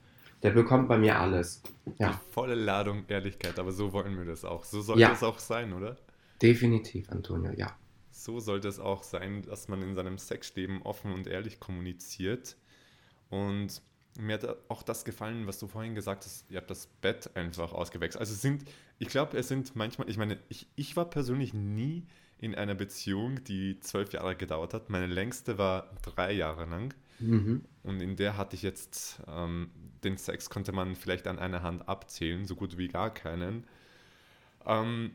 der 0.43 0.51
bekommt 0.51 0.89
bei 0.89 0.99
mir 0.99 1.19
alles. 1.19 1.63
Ja, 1.99 2.11
Die 2.11 2.33
volle 2.33 2.55
Ladung 2.55 3.05
Ehrlichkeit, 3.09 3.59
aber 3.59 3.73
so 3.73 3.93
wollen 3.93 4.17
wir 4.17 4.25
das 4.25 4.45
auch. 4.45 4.65
So 4.65 4.81
sollte 4.81 5.03
Ja. 5.03 5.13
es 5.13 5.23
auch 5.23 5.39
sein, 5.39 5.73
oder? 5.73 5.97
definitiv, 6.41 7.11
Antonio, 7.11 7.51
ja. 7.57 7.77
So 8.13 8.39
sollte 8.39 8.69
es 8.69 8.79
auch 8.79 9.03
sein, 9.03 9.43
dass 9.43 9.67
man 9.69 9.83
in 9.83 9.95
seinem 9.97 10.19
Sexleben 10.19 10.83
offen 10.83 11.13
und 11.13 11.27
ehrlich 11.27 11.59
kommuniziert. 11.59 12.57
Und 13.29 13.83
mir 14.19 14.35
hat 14.35 14.57
auch 14.69 14.83
das 14.85 15.05
gefallen, 15.05 15.47
was 15.49 15.59
du 15.59 15.67
vorhin 15.67 15.95
gesagt 15.95 16.25
hast, 16.25 16.49
ihr 16.51 16.59
habt 16.59 16.71
das 16.71 16.87
Bett 17.01 17.31
einfach 17.35 17.73
ausgewechselt. 17.73 18.21
Also 18.21 18.35
sind, 18.35 18.65
ich 18.99 19.09
glaube, 19.09 19.37
es 19.37 19.49
sind 19.49 19.75
manchmal, 19.77 20.09
ich 20.09 20.17
meine, 20.17 20.39
ich, 20.49 20.69
ich 20.77 20.97
war 20.97 21.11
persönlich 21.11 21.55
nie 21.55 22.07
in 22.39 22.55
einer 22.55 22.75
Beziehung, 22.75 23.43
die 23.45 23.81
zwölf 23.81 24.13
Jahre 24.13 24.37
gedauert 24.37 24.75
hat. 24.75 24.91
Meine 24.91 25.07
längste 25.07 25.59
war 25.59 25.91
drei 26.03 26.33
Jahre 26.33 26.67
lang. 26.67 26.95
Mhm. 27.19 27.65
Und 27.83 28.01
in 28.01 28.17
der 28.17 28.37
hatte 28.37 28.55
ich 28.55 28.63
jetzt, 28.63 29.21
ähm, 29.27 29.71
den 30.05 30.17
Sex 30.17 30.49
konnte 30.49 30.73
man 30.73 30.95
vielleicht 30.95 31.27
an 31.27 31.39
einer 31.39 31.63
Hand 31.63 31.89
abzählen, 31.89 32.47
so 32.47 32.55
gut 32.55 32.79
wie 32.79 32.89
gar 32.89 33.13
keinen. 33.13 33.67
Ähm, 34.65 35.13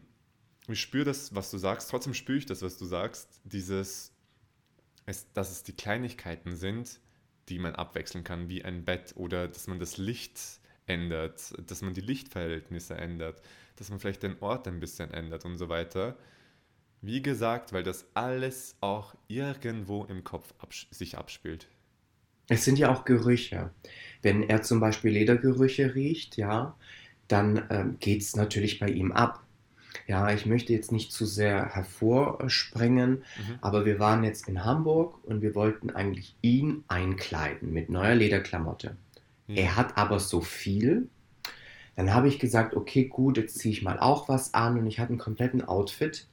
ich 0.67 0.81
spüre 0.81 1.05
das, 1.05 1.33
was 1.33 1.51
du 1.51 1.57
sagst, 1.57 1.89
trotzdem 1.89 2.13
spüre 2.13 2.37
ich 2.37 2.45
das, 2.45 2.61
was 2.61 2.77
du 2.77 2.85
sagst, 2.85 3.41
dieses, 3.43 4.11
es, 5.05 5.31
dass 5.33 5.51
es 5.51 5.63
die 5.63 5.73
Kleinigkeiten 5.73 6.55
sind, 6.55 6.99
die 7.49 7.59
man 7.59 7.75
abwechseln 7.75 8.23
kann, 8.23 8.49
wie 8.49 8.63
ein 8.63 8.85
Bett 8.85 9.13
oder 9.15 9.47
dass 9.47 9.67
man 9.67 9.79
das 9.79 9.97
Licht 9.97 10.39
ändert, 10.85 11.53
dass 11.69 11.81
man 11.81 11.93
die 11.93 12.01
Lichtverhältnisse 12.01 12.95
ändert, 12.95 13.41
dass 13.77 13.89
man 13.89 13.99
vielleicht 13.99 14.23
den 14.23 14.39
Ort 14.41 14.67
ein 14.67 14.79
bisschen 14.79 15.11
ändert 15.11 15.45
und 15.45 15.57
so 15.57 15.69
weiter. 15.69 16.17
Wie 17.05 17.21
gesagt, 17.21 17.73
weil 17.73 17.83
das 17.83 18.05
alles 18.13 18.77
auch 18.79 19.13
irgendwo 19.27 20.05
im 20.05 20.23
Kopf 20.23 20.53
abs 20.59 20.87
sich 20.89 21.17
abspielt. 21.17 21.67
Es 22.47 22.63
sind 22.63 22.79
ja 22.79 22.93
auch 22.93 23.03
Gerüche. 23.03 23.71
Wenn 24.21 24.41
er 24.41 24.61
zum 24.61 24.79
Beispiel 24.79 25.11
Ledergerüche 25.11 25.95
riecht, 25.95 26.37
ja, 26.37 26.77
dann 27.27 27.65
ähm, 27.69 27.97
geht 27.99 28.21
es 28.21 28.37
natürlich 28.37 28.79
bei 28.79 28.87
ihm 28.87 29.11
ab. 29.11 29.43
Ja, 30.07 30.33
ich 30.33 30.45
möchte 30.45 30.71
jetzt 30.71 30.93
nicht 30.93 31.11
zu 31.11 31.25
sehr 31.25 31.75
hervorspringen, 31.75 33.17
mhm. 33.17 33.59
aber 33.59 33.83
wir 33.85 33.99
waren 33.99 34.23
jetzt 34.23 34.47
in 34.47 34.63
Hamburg 34.63 35.21
und 35.25 35.41
wir 35.41 35.55
wollten 35.55 35.89
eigentlich 35.89 36.37
ihn 36.41 36.85
einkleiden 36.87 37.73
mit 37.73 37.89
neuer 37.89 38.15
Lederklamotte. 38.15 38.95
Mhm. 39.47 39.57
Er 39.57 39.75
hat 39.75 39.97
aber 39.97 40.21
so 40.21 40.39
viel. 40.39 41.09
Dann 41.97 42.13
habe 42.13 42.29
ich 42.29 42.39
gesagt, 42.39 42.77
okay, 42.77 43.05
gut, 43.05 43.35
jetzt 43.35 43.59
ziehe 43.59 43.73
ich 43.73 43.83
mal 43.83 43.99
auch 43.99 44.29
was 44.29 44.53
an 44.53 44.77
und 44.77 44.87
ich 44.87 44.99
hatte 44.99 45.09
einen 45.09 45.19
kompletten 45.19 45.63
Outfit. 45.65 46.27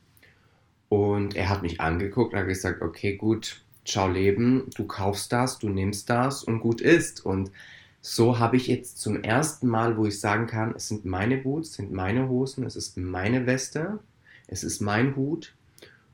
Und 0.90 1.36
er 1.36 1.48
hat 1.48 1.62
mich 1.62 1.80
angeguckt 1.80 2.34
hat 2.34 2.48
gesagt, 2.48 2.82
okay, 2.82 3.16
gut, 3.16 3.62
schau 3.84 4.08
Leben, 4.08 4.68
du 4.74 4.86
kaufst 4.88 5.32
das, 5.32 5.60
du 5.60 5.68
nimmst 5.68 6.10
das 6.10 6.42
und 6.42 6.58
gut 6.58 6.80
ist. 6.80 7.24
Und 7.24 7.52
so 8.00 8.40
habe 8.40 8.56
ich 8.56 8.66
jetzt 8.66 8.98
zum 8.98 9.22
ersten 9.22 9.68
Mal, 9.68 9.96
wo 9.96 10.06
ich 10.06 10.18
sagen 10.18 10.48
kann, 10.48 10.74
es 10.74 10.88
sind 10.88 11.04
meine 11.04 11.36
Boots, 11.36 11.70
es 11.70 11.76
sind 11.76 11.92
meine 11.92 12.28
Hosen, 12.28 12.66
es 12.66 12.74
ist 12.74 12.96
meine 12.96 13.46
Weste, 13.46 14.00
es 14.48 14.64
ist 14.64 14.80
mein 14.80 15.14
Hut. 15.14 15.54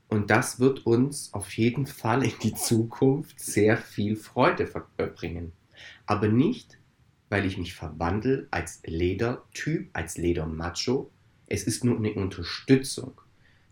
Und 0.09 0.29
das 0.29 0.59
wird 0.59 0.85
uns 0.85 1.33
auf 1.33 1.51
jeden 1.53 1.87
Fall 1.87 2.23
in 2.23 2.33
die 2.43 2.53
Zukunft 2.53 3.39
sehr 3.39 3.77
viel 3.77 4.15
Freude 4.15 4.69
bringen. 5.15 5.53
Aber 6.05 6.27
nicht, 6.27 6.77
weil 7.29 7.47
ich 7.47 7.57
mich 7.57 7.73
verwandle 7.73 8.47
als 8.51 8.81
Ledertyp, 8.85 9.89
als 9.93 10.19
Ledermacho. 10.19 11.09
Es 11.47 11.63
ist 11.63 11.83
nur 11.83 11.97
eine 11.97 12.13
Unterstützung, 12.13 13.19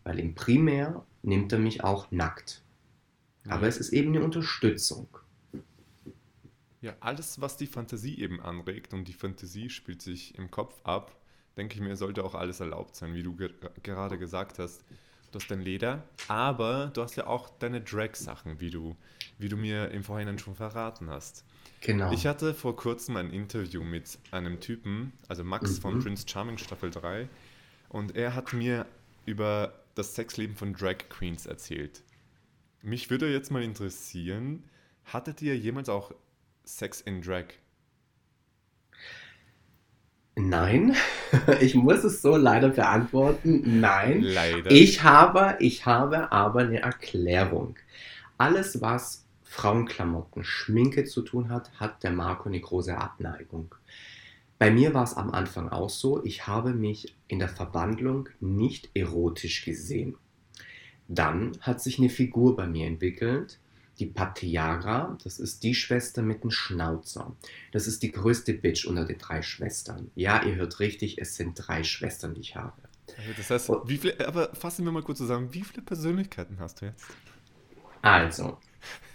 weil 0.06 0.20
im 0.20 0.36
Primär 0.36 1.04
nimmt 1.24 1.52
er 1.52 1.60
mich 1.60 1.84
auch 1.84 2.10
nackt. 2.12 2.62
Aber 3.48 3.68
es 3.68 3.78
ist 3.78 3.92
eben 3.92 4.16
eine 4.16 4.24
Unterstützung. 4.24 5.08
Ja, 6.82 6.96
alles, 7.00 7.42
was 7.42 7.58
die 7.58 7.68
Fantasie 7.68 8.20
eben 8.20 8.40
anregt 8.40 8.94
und 8.94 9.08
die 9.08 9.14
Fantasie 9.14 9.70
spielt 9.70 10.02
sich 10.02 10.38
im 10.38 10.52
Kopf 10.52 10.80
ab, 10.84 11.16
denke 11.58 11.76
ich 11.76 11.82
mir, 11.82 11.96
sollte 11.96 12.24
auch 12.24 12.36
alles 12.36 12.60
erlaubt 12.60 12.96
sein, 12.96 13.14
wie 13.16 13.24
du 13.24 13.36
ge 13.36 13.50
gerade 13.84 14.18
gesagt 14.18 14.60
hast. 14.60 14.84
Du 15.32 15.40
hast 15.40 15.50
dein 15.50 15.62
Leder, 15.62 16.04
aber 16.28 16.92
du 16.94 17.02
hast 17.02 17.16
ja 17.16 17.28
auch 17.28 17.50
deine 17.60 17.82
Drag-Sachen, 17.82 18.60
wie 18.60 18.70
du, 18.70 18.96
wie 19.38 19.50
du 19.50 19.58
mir 19.58 19.92
im 19.92 20.04
Vorhinein 20.04 20.38
schon 20.38 20.56
verraten 20.56 21.10
hast. 21.10 21.44
Genau. 21.82 22.12
Ich 22.12 22.26
hatte 22.26 22.54
vor 22.54 22.76
kurzem 22.76 23.18
ein 23.18 23.32
Interview 23.32 23.84
mit 23.84 24.18
einem 24.32 24.60
Typen, 24.60 25.12
also 25.28 25.44
Max 25.44 25.78
mhm. 25.78 25.82
von 25.82 26.00
Prince 26.00 26.26
Charming 26.28 26.58
Staffel 26.58 26.92
3, 26.92 27.28
und 27.90 28.16
er 28.16 28.36
hat 28.36 28.54
mir 28.54 28.86
über 29.26 29.74
das 29.96 30.14
Sexleben 30.16 30.56
von 30.56 30.74
Drag 30.74 31.10
Queens 31.10 31.46
erzählt. 31.46 32.04
Mich 32.82 33.10
würde 33.10 33.32
jetzt 33.32 33.52
mal 33.52 33.64
interessieren, 33.64 34.64
hattet 35.06 35.42
ihr 35.42 35.58
jemals 35.58 35.90
auch 35.90 36.12
Sex 36.64 37.02
in 37.02 37.22
Drag? 37.22 37.46
Nein, 40.36 40.96
ich 41.62 41.76
muss 41.76 42.04
es 42.04 42.22
so 42.22 42.36
leider 42.36 42.70
beantworten. 42.70 43.80
Nein. 43.80 44.22
Leider. 44.22 44.70
Ich 44.70 45.02
habe, 45.04 45.56
ich 45.60 45.86
habe 45.86 46.32
aber 46.32 46.60
eine 46.60 46.82
Erklärung. 46.82 47.78
Alles, 48.38 48.82
was 48.82 49.26
Frauenklamotten, 49.44 50.44
Schminke 50.44 51.06
zu 51.06 51.22
tun 51.22 51.50
hat, 51.50 51.72
hat 51.80 52.04
der 52.04 52.12
Marco 52.12 52.50
eine 52.50 52.60
große 52.60 52.98
Abneigung. 52.98 53.74
Bei 54.58 54.72
mir 54.72 54.94
war 54.94 55.04
es 55.04 55.16
am 55.16 55.32
Anfang 55.32 55.70
auch 55.70 55.90
so, 55.90 56.24
ich 56.24 56.48
habe 56.48 56.74
mich 56.74 57.14
in 57.28 57.40
der 57.40 57.50
Verwandlung 57.50 58.30
nicht 58.40 58.90
erotisch 58.94 59.66
gesehen. 59.66 60.16
Dann 61.08 61.58
hat 61.62 61.82
sich 61.82 62.00
eine 62.00 62.10
Figur 62.10 62.56
bei 62.56 62.66
mir 62.66 62.88
entwickelt, 62.88 63.60
die 64.00 64.06
Patiara, 64.06 65.18
das 65.24 65.40
ist 65.40 65.64
die 65.64 65.76
Schwester 65.76 66.22
mit 66.22 66.44
dem 66.44 66.52
Schnauzer. 66.52 67.36
Das 67.72 67.88
ist 67.88 68.04
die 68.04 68.12
größte 68.12 68.54
Bitch 68.54 68.86
unter 68.86 69.06
den 69.06 69.18
drei 69.18 69.42
Schwestern. 69.42 70.12
Ja, 70.16 70.44
ihr 70.44 70.56
hört 70.56 70.80
richtig, 70.80 71.18
es 71.20 71.36
sind 71.36 71.54
drei 71.56 71.84
Schwestern, 71.84 72.34
die 72.34 72.42
ich 72.42 72.56
habe. 72.56 72.82
Das 73.38 73.50
heißt, 73.50 73.70
wie 73.86 73.98
viele, 73.98 74.28
aber 74.28 74.54
fassen 74.56 74.84
wir 74.84 74.92
mal 74.92 75.04
kurz 75.04 75.20
zusammen, 75.20 75.54
wie 75.54 75.64
viele 75.64 75.82
Persönlichkeiten 75.82 76.60
hast 76.60 76.82
du 76.82 76.88
jetzt? 76.88 77.06
Also, 78.02 78.58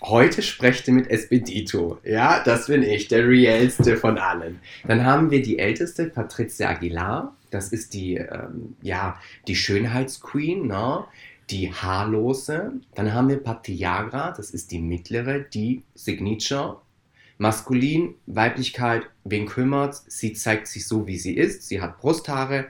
heute 0.02 0.42
sprecht 0.42 0.88
ihr 0.88 0.94
mit 0.94 1.10
Espedito. 1.10 1.98
Ja, 2.04 2.42
das 2.42 2.66
bin 2.66 2.82
ich, 2.82 3.08
der 3.08 3.26
realste 3.26 3.96
von 3.96 4.18
allen. 4.18 4.60
Dann 4.86 5.04
haben 5.04 5.30
wir 5.30 5.42
die 5.42 5.58
älteste, 5.58 6.06
Patricia 6.06 6.70
Aguilar. 6.70 7.36
Das 7.50 7.72
ist 7.72 7.94
die, 7.94 8.16
ähm, 8.16 8.76
ja, 8.82 9.18
die 9.46 9.56
Schönheitsqueen, 9.56 10.66
ne? 10.66 11.04
die 11.50 11.72
haarlose. 11.72 12.72
Dann 12.94 13.12
haben 13.12 13.28
wir 13.28 13.42
Patiagra, 13.42 14.32
das 14.32 14.50
ist 14.50 14.70
die 14.70 14.78
mittlere, 14.78 15.40
die 15.40 15.82
Signature. 15.94 16.80
Maskulin, 17.38 18.14
Weiblichkeit, 18.26 19.04
wen 19.24 19.46
kümmert? 19.46 19.94
Sie 20.06 20.34
zeigt 20.34 20.66
sich 20.66 20.86
so, 20.86 21.06
wie 21.06 21.16
sie 21.16 21.34
ist. 21.34 21.66
Sie 21.66 21.80
hat 21.80 21.98
Brusthaare, 21.98 22.66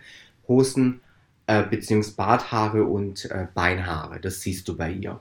Hosen, 0.46 1.00
äh, 1.48 1.64
beziehungsweise 1.64 2.16
Barthaare 2.16 2.84
und 2.84 3.28
äh, 3.30 3.48
Beinhaare. 3.52 4.20
Das 4.20 4.40
siehst 4.42 4.68
du 4.68 4.76
bei 4.76 4.92
ihr. 4.92 5.20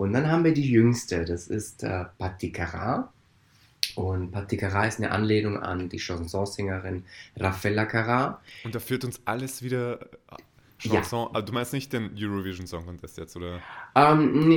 Und 0.00 0.14
dann 0.14 0.30
haben 0.30 0.44
wir 0.44 0.54
die 0.54 0.66
jüngste, 0.66 1.26
das 1.26 1.46
ist 1.46 1.82
äh, 1.82 2.06
Paticara. 2.16 3.12
Und 3.96 4.30
Paticara 4.30 4.86
ist 4.86 4.98
eine 4.98 5.10
Anlehnung 5.10 5.58
an 5.58 5.90
die 5.90 5.98
Chansonsängerin 5.98 7.04
Raffaella 7.36 7.84
Cara. 7.84 8.40
Und 8.64 8.74
da 8.74 8.78
führt 8.78 9.04
uns 9.04 9.20
alles 9.26 9.62
wieder 9.62 10.00
Chanson, 10.78 11.24
ja. 11.24 11.30
Also 11.34 11.46
du 11.48 11.52
meinst 11.52 11.74
nicht 11.74 11.92
den 11.92 12.12
Eurovision 12.16 12.66
Song 12.66 12.86
Contest 12.86 13.18
jetzt, 13.18 13.36
oder? 13.36 13.60
Ähm, 13.94 14.48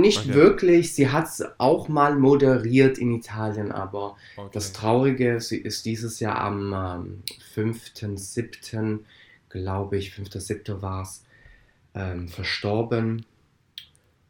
nicht 0.00 0.22
okay. 0.22 0.34
wirklich. 0.34 0.96
Sie 0.96 1.10
hat 1.10 1.26
es 1.26 1.44
auch 1.58 1.86
mal 1.86 2.16
moderiert 2.16 2.98
in 2.98 3.12
Italien, 3.12 3.70
aber 3.70 4.16
okay. 4.36 4.50
das 4.52 4.72
Traurige, 4.72 5.40
sie 5.40 5.58
ist 5.58 5.86
dieses 5.86 6.18
Jahr 6.18 6.40
am 6.40 7.22
ähm, 7.54 7.72
5.7., 7.72 8.98
glaube 9.48 9.96
ich, 9.96 10.10
5.7. 10.10 10.82
war 10.82 11.02
es, 11.02 11.22
ähm, 11.94 12.26
verstorben. 12.26 13.26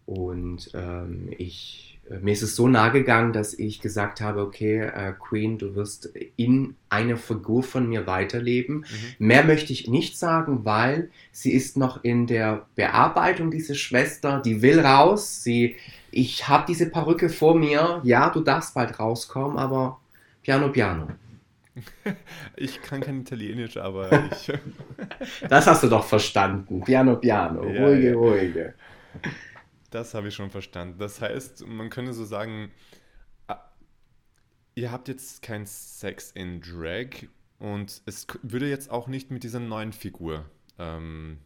Und 0.06 0.70
ähm, 0.74 1.30
ich 1.38 1.92
mir 2.20 2.32
ist 2.32 2.42
es 2.42 2.56
so 2.56 2.68
nahe 2.68 2.90
gegangen, 2.90 3.32
dass 3.32 3.54
ich 3.54 3.80
gesagt 3.80 4.20
habe, 4.20 4.40
okay, 4.42 4.80
äh, 4.80 5.12
Queen, 5.12 5.58
du 5.58 5.74
wirst 5.74 6.12
in 6.36 6.74
einer 6.88 7.16
Figur 7.16 7.62
von 7.62 7.88
mir 7.88 8.06
weiterleben. 8.06 8.78
Mhm. 8.78 9.26
Mehr 9.26 9.44
möchte 9.44 9.72
ich 9.72 9.88
nicht 9.88 10.18
sagen, 10.18 10.64
weil 10.64 11.10
sie 11.30 11.52
ist 11.52 11.76
noch 11.76 12.02
in 12.02 12.26
der 12.26 12.66
Bearbeitung, 12.74 13.50
diese 13.50 13.74
Schwester, 13.74 14.42
die 14.44 14.62
will 14.62 14.80
raus. 14.80 15.42
Sie, 15.42 15.76
ich 16.10 16.48
habe 16.48 16.64
diese 16.66 16.90
Perücke 16.90 17.28
vor 17.28 17.54
mir. 17.54 18.00
Ja, 18.04 18.30
du 18.30 18.40
darfst 18.40 18.74
bald 18.74 18.98
rauskommen, 18.98 19.56
aber 19.56 20.00
piano, 20.42 20.70
piano. 20.70 21.08
Ich 22.54 22.82
kann 22.82 23.00
kein 23.00 23.22
Italienisch, 23.22 23.78
aber 23.78 24.28
ich. 24.30 24.52
das 25.48 25.66
hast 25.66 25.82
du 25.82 25.88
doch 25.88 26.04
verstanden. 26.04 26.82
Piano, 26.82 27.16
piano. 27.16 27.66
Ja, 27.66 27.86
ruhige, 27.86 28.10
ja. 28.10 28.14
ruhige. 28.14 28.74
Das 29.92 30.14
habe 30.14 30.28
ich 30.28 30.34
schon 30.34 30.50
verstanden. 30.50 30.98
Das 30.98 31.20
heißt, 31.20 31.66
man 31.66 31.90
könnte 31.90 32.14
so 32.14 32.24
sagen, 32.24 32.72
ah, 33.46 33.60
ihr 34.74 34.90
habt 34.90 35.08
jetzt 35.08 35.42
kein 35.42 35.66
Sex 35.66 36.32
in 36.32 36.62
Drag 36.62 37.28
und 37.58 38.00
es 38.06 38.26
würde 38.42 38.68
jetzt 38.68 38.90
auch 38.90 39.06
nicht 39.06 39.30
mit 39.30 39.44
dieser 39.44 39.60
neuen 39.60 39.92
Figur 39.92 40.46
ähm, 40.78 41.38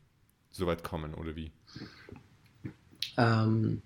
so 0.50 0.66
weit 0.68 0.84
kommen, 0.84 1.12
oder 1.14 1.34
wie? 1.34 1.50
Ähm, 3.16 3.82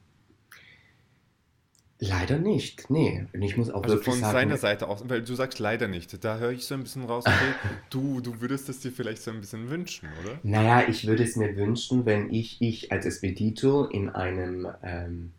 Leider 2.03 2.39
nicht, 2.39 2.89
nee. 2.89 3.27
Und 3.35 3.43
ich 3.43 3.59
muss 3.59 3.69
auch 3.69 3.83
also 3.83 3.97
wirklich 3.97 4.15
von 4.15 4.21
sagen, 4.21 4.33
seiner 4.33 4.57
Seite 4.57 4.89
aus, 4.89 5.05
weil 5.07 5.21
du 5.23 5.35
sagst 5.35 5.59
leider 5.59 5.87
nicht. 5.87 6.25
Da 6.25 6.39
höre 6.39 6.51
ich 6.51 6.65
so 6.65 6.75
ein 6.75 6.83
bisschen 6.83 7.05
raus, 7.05 7.25
okay, 7.27 7.55
du, 7.91 8.23
du 8.23 8.41
würdest 8.41 8.71
es 8.71 8.81
dir 8.81 8.91
vielleicht 8.91 9.21
so 9.23 9.31
ein 9.31 9.41
bisschen 9.41 9.69
wünschen, 9.69 10.09
oder? 10.25 10.39
Naja, 10.43 10.89
ich 10.89 11.07
würde 11.07 11.23
es 11.23 11.37
mir 11.37 11.55
wünschen, 11.57 12.07
wenn 12.07 12.33
ich, 12.33 12.57
ich 12.61 12.91
als 12.91 13.05
Expedito 13.05 13.85
in 13.85 14.09
einem, 14.09 14.67
ähm, 14.83 15.33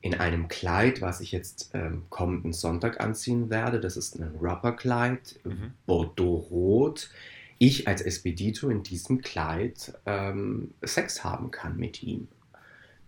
in 0.00 0.14
einem 0.14 0.46
Kleid, 0.46 1.00
was 1.02 1.20
ich 1.20 1.32
jetzt 1.32 1.70
ähm, 1.74 2.04
kommenden 2.10 2.52
Sonntag 2.52 3.00
anziehen 3.00 3.50
werde. 3.50 3.80
Das 3.80 3.96
ist 3.96 4.20
ein 4.20 4.36
Rubberkleid, 4.40 5.40
Mhm. 5.42 5.72
Bordeaux-Rot. 5.86 7.10
Ich 7.58 7.88
als 7.88 8.02
Expedito 8.02 8.68
in 8.68 8.84
diesem 8.84 9.20
Kleid 9.20 9.94
ähm, 10.06 10.74
Sex 10.82 11.24
haben 11.24 11.50
kann 11.50 11.76
mit 11.76 12.04
ihm. 12.04 12.28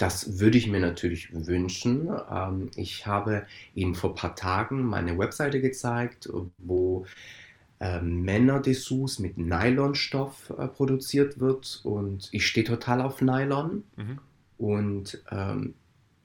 Das 0.01 0.41
würde 0.41 0.57
ich 0.57 0.67
mir 0.67 0.81
natürlich 0.81 1.29
wünschen. 1.47 2.09
Ähm, 2.31 2.71
ich 2.75 3.07
habe 3.07 3.47
Ihnen 3.75 3.95
vor 3.95 4.11
ein 4.11 4.17
paar 4.17 4.35
Tagen 4.35 4.83
meine 4.83 5.19
Webseite 5.19 5.61
gezeigt, 5.61 6.27
wo 6.57 7.05
ähm, 7.81 8.23
Männerdessous 8.23 9.19
mit 9.19 9.37
Nylonstoff 9.37 10.55
äh, 10.57 10.69
produziert 10.69 11.39
wird 11.39 11.83
und 11.85 12.31
ich 12.33 12.47
stehe 12.47 12.65
total 12.65 13.03
auf 13.03 13.21
Nylon. 13.21 13.85
Mhm. 13.97 14.19
Und 14.57 15.23
ähm, 15.31 15.75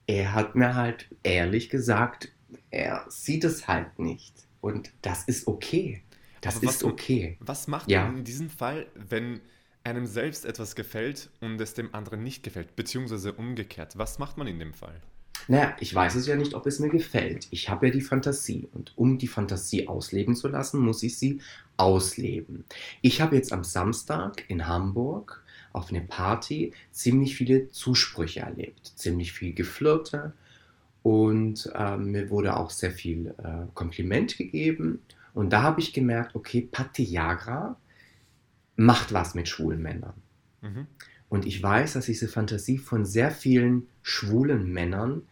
er 0.06 0.32
hat 0.32 0.54
mir 0.54 0.74
halt 0.74 1.10
ehrlich 1.22 1.68
gesagt, 1.68 2.32
er 2.70 3.04
sieht 3.10 3.44
es 3.44 3.68
halt 3.68 3.98
nicht. 3.98 4.32
Und 4.62 4.90
das 5.02 5.24
ist 5.24 5.48
okay. 5.48 6.02
Das 6.40 6.56
Aber 6.56 6.70
ist 6.70 6.82
okay. 6.82 7.36
Was 7.40 7.68
macht 7.68 7.90
Ja. 7.90 8.06
man 8.06 8.18
in 8.18 8.24
diesem 8.24 8.48
Fall, 8.48 8.86
wenn 8.94 9.42
einem 9.86 10.06
selbst 10.06 10.44
etwas 10.44 10.74
gefällt 10.74 11.30
und 11.40 11.60
es 11.60 11.74
dem 11.74 11.94
anderen 11.94 12.22
nicht 12.22 12.42
gefällt, 12.42 12.76
beziehungsweise 12.76 13.32
umgekehrt? 13.32 13.96
Was 13.96 14.18
macht 14.18 14.36
man 14.36 14.46
in 14.46 14.58
dem 14.58 14.74
Fall? 14.74 15.00
Naja, 15.48 15.76
ich 15.78 15.94
weiß 15.94 16.16
es 16.16 16.26
ja 16.26 16.34
nicht, 16.34 16.54
ob 16.54 16.66
es 16.66 16.80
mir 16.80 16.88
gefällt. 16.88 17.46
Ich 17.50 17.68
habe 17.68 17.86
ja 17.86 17.92
die 17.92 18.00
Fantasie. 18.00 18.68
Und 18.72 18.92
um 18.96 19.16
die 19.16 19.28
Fantasie 19.28 19.86
ausleben 19.86 20.34
zu 20.34 20.48
lassen, 20.48 20.80
muss 20.80 21.02
ich 21.02 21.16
sie 21.18 21.40
ausleben. 21.76 22.64
Ich 23.00 23.20
habe 23.20 23.36
jetzt 23.36 23.52
am 23.52 23.62
Samstag 23.62 24.44
in 24.48 24.66
Hamburg 24.66 25.44
auf 25.72 25.90
eine 25.90 26.00
Party 26.00 26.72
ziemlich 26.90 27.36
viele 27.36 27.68
Zusprüche 27.68 28.40
erlebt. 28.40 28.92
Ziemlich 28.96 29.32
viel 29.32 29.52
Geflirte. 29.52 30.32
Und 31.02 31.70
ähm, 31.76 32.10
mir 32.10 32.30
wurde 32.30 32.56
auch 32.56 32.70
sehr 32.70 32.90
viel 32.90 33.32
äh, 33.38 33.66
Kompliment 33.74 34.36
gegeben. 34.36 35.00
Und 35.32 35.52
da 35.52 35.62
habe 35.62 35.80
ich 35.80 35.92
gemerkt, 35.92 36.34
okay, 36.34 36.66
Patiagra 36.72 37.76
macht 38.76 39.12
was 39.12 39.34
mit 39.34 39.48
schwulen 39.48 39.82
Männern. 39.82 40.14
Mhm. 40.60 40.86
Und 41.28 41.46
ich 41.46 41.62
weiß, 41.62 41.94
dass 41.94 42.06
diese 42.06 42.28
Fantasie 42.28 42.78
von 42.78 43.04
sehr 43.04 43.30
vielen 43.30 43.88
schwulen 44.02 44.72
Männern 44.72 45.22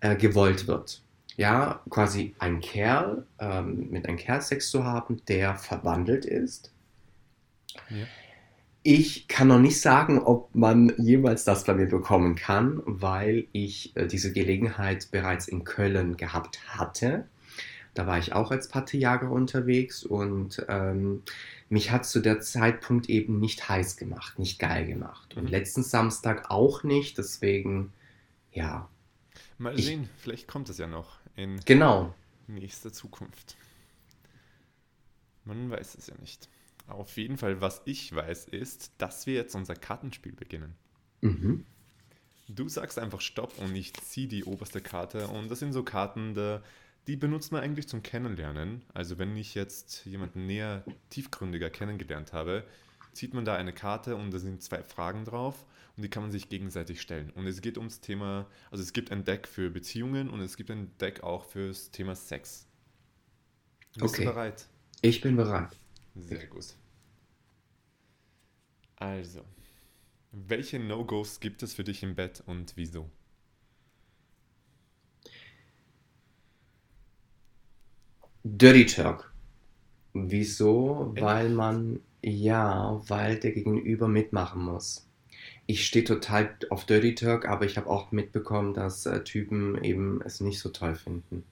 äh, 0.00 0.16
gewollt 0.16 0.66
wird. 0.66 1.02
Ja, 1.36 1.80
quasi 1.88 2.34
ein 2.38 2.60
Kerl, 2.60 3.26
ähm, 3.38 3.90
mit 3.90 4.06
einem 4.06 4.18
Kerl 4.18 4.42
Sex 4.42 4.70
zu 4.70 4.84
haben, 4.84 5.22
der 5.28 5.56
verwandelt 5.56 6.24
ist. 6.24 6.70
Ja. 7.88 8.06
Ich 8.84 9.28
kann 9.28 9.48
noch 9.48 9.60
nicht 9.60 9.80
sagen, 9.80 10.18
ob 10.18 10.54
man 10.54 10.92
jemals 10.98 11.44
das 11.44 11.64
bei 11.64 11.72
mir 11.72 11.86
bekommen 11.86 12.34
kann, 12.34 12.82
weil 12.84 13.46
ich 13.52 13.96
äh, 13.96 14.06
diese 14.06 14.32
Gelegenheit 14.32 15.10
bereits 15.10 15.48
in 15.48 15.64
Köln 15.64 16.16
gehabt 16.16 16.58
hatte. 16.76 17.26
Da 17.94 18.06
war 18.06 18.18
ich 18.18 18.32
auch 18.32 18.50
als 18.50 18.68
Pattejager 18.68 19.30
unterwegs 19.30 20.02
und 20.04 20.64
ähm, 20.68 21.22
mich 21.68 21.90
hat 21.90 22.06
zu 22.06 22.20
der 22.20 22.40
Zeitpunkt 22.40 23.08
eben 23.10 23.38
nicht 23.38 23.68
heiß 23.68 23.96
gemacht, 23.96 24.38
nicht 24.38 24.58
geil 24.58 24.86
gemacht. 24.86 25.36
Und 25.36 25.44
Mhm. 25.44 25.48
letzten 25.50 25.82
Samstag 25.82 26.50
auch 26.50 26.84
nicht, 26.84 27.18
deswegen, 27.18 27.92
ja, 28.52 28.88
Mal 29.58 29.78
Ich- 29.78 29.84
sehen, 29.86 30.08
vielleicht 30.18 30.48
kommt 30.48 30.68
es 30.70 30.78
ja 30.78 30.86
noch 30.88 31.18
in 31.36 31.60
genau. 31.64 32.14
nächster 32.48 32.92
Zukunft. 32.92 33.56
Man 35.44 35.70
weiß 35.70 35.94
es 35.96 36.06
ja 36.06 36.14
nicht. 36.20 36.48
Auf 36.88 37.16
jeden 37.16 37.36
Fall, 37.36 37.60
was 37.60 37.80
ich 37.84 38.14
weiß, 38.14 38.46
ist, 38.46 38.92
dass 38.98 39.26
wir 39.26 39.34
jetzt 39.34 39.54
unser 39.54 39.74
Kartenspiel 39.74 40.32
beginnen. 40.32 40.74
Mhm. 41.20 41.64
Du 42.48 42.68
sagst 42.68 42.98
einfach 42.98 43.20
Stopp 43.20 43.56
und 43.58 43.74
ich 43.76 43.94
ziehe 43.94 44.26
die 44.28 44.44
oberste 44.44 44.80
Karte 44.80 45.28
und 45.28 45.48
das 45.50 45.60
sind 45.60 45.72
so 45.72 45.82
Karten, 45.84 46.34
da, 46.34 46.62
die 47.06 47.16
benutzt 47.16 47.52
man 47.52 47.62
eigentlich 47.62 47.88
zum 47.88 48.02
Kennenlernen. 48.02 48.82
Also 48.94 49.18
wenn 49.18 49.36
ich 49.36 49.54
jetzt 49.54 50.04
jemanden 50.06 50.46
näher, 50.46 50.84
tiefgründiger 51.10 51.70
kennengelernt 51.70 52.32
habe, 52.32 52.64
zieht 53.12 53.34
man 53.34 53.44
da 53.44 53.56
eine 53.56 53.72
Karte 53.72 54.16
und 54.16 54.30
da 54.32 54.38
sind 54.38 54.62
zwei 54.62 54.82
Fragen 54.82 55.24
drauf 55.24 55.66
und 55.96 56.02
die 56.04 56.08
kann 56.10 56.22
man 56.22 56.32
sich 56.32 56.48
gegenseitig 56.48 57.00
stellen. 57.00 57.30
Und 57.30 57.46
es 57.46 57.60
geht 57.60 57.76
ums 57.78 58.00
Thema, 58.00 58.46
also 58.70 58.82
es 58.82 58.92
gibt 58.92 59.10
ein 59.12 59.24
Deck 59.24 59.46
für 59.48 59.70
Beziehungen 59.70 60.30
und 60.30 60.40
es 60.40 60.56
gibt 60.56 60.70
ein 60.70 60.96
Deck 60.98 61.22
auch 61.22 61.44
fürs 61.44 61.90
Thema 61.90 62.14
Sex. 62.16 62.66
Bist 64.00 64.04
Okay. 64.04 64.24
du 64.24 64.30
bereit? 64.30 64.68
Ich 65.00 65.20
bin 65.22 65.36
bereit. 65.36 65.76
Sehr 66.14 66.46
gut. 66.46 66.74
Also, 68.96 69.44
welche 70.32 70.78
No-Gos 70.80 71.40
gibt 71.40 71.62
es 71.62 71.74
für 71.74 71.84
dich 71.84 72.02
im 72.02 72.14
Bett 72.16 72.42
und 72.46 72.74
wieso? 72.76 73.10
Dirty 78.44 78.86
Turk. 78.86 79.32
Wieso? 80.14 81.12
Echt? 81.14 81.20
Weil 81.20 81.50
man, 81.50 82.00
ja, 82.22 83.00
weil 83.08 83.38
der 83.38 83.52
Gegenüber 83.52 84.08
mitmachen 84.08 84.62
muss. 84.62 85.06
Ich 85.66 85.86
stehe 85.86 86.04
total 86.04 86.56
auf 86.70 86.86
Dirty 86.86 87.14
Turk, 87.14 87.46
aber 87.48 87.64
ich 87.66 87.76
habe 87.78 87.88
auch 87.90 88.12
mitbekommen, 88.12 88.74
dass 88.74 89.06
äh, 89.06 89.24
Typen 89.24 89.82
eben 89.84 90.22
es 90.22 90.40
nicht 90.40 90.60
so 90.60 90.70
toll 90.70 90.94
finden. 90.96 91.44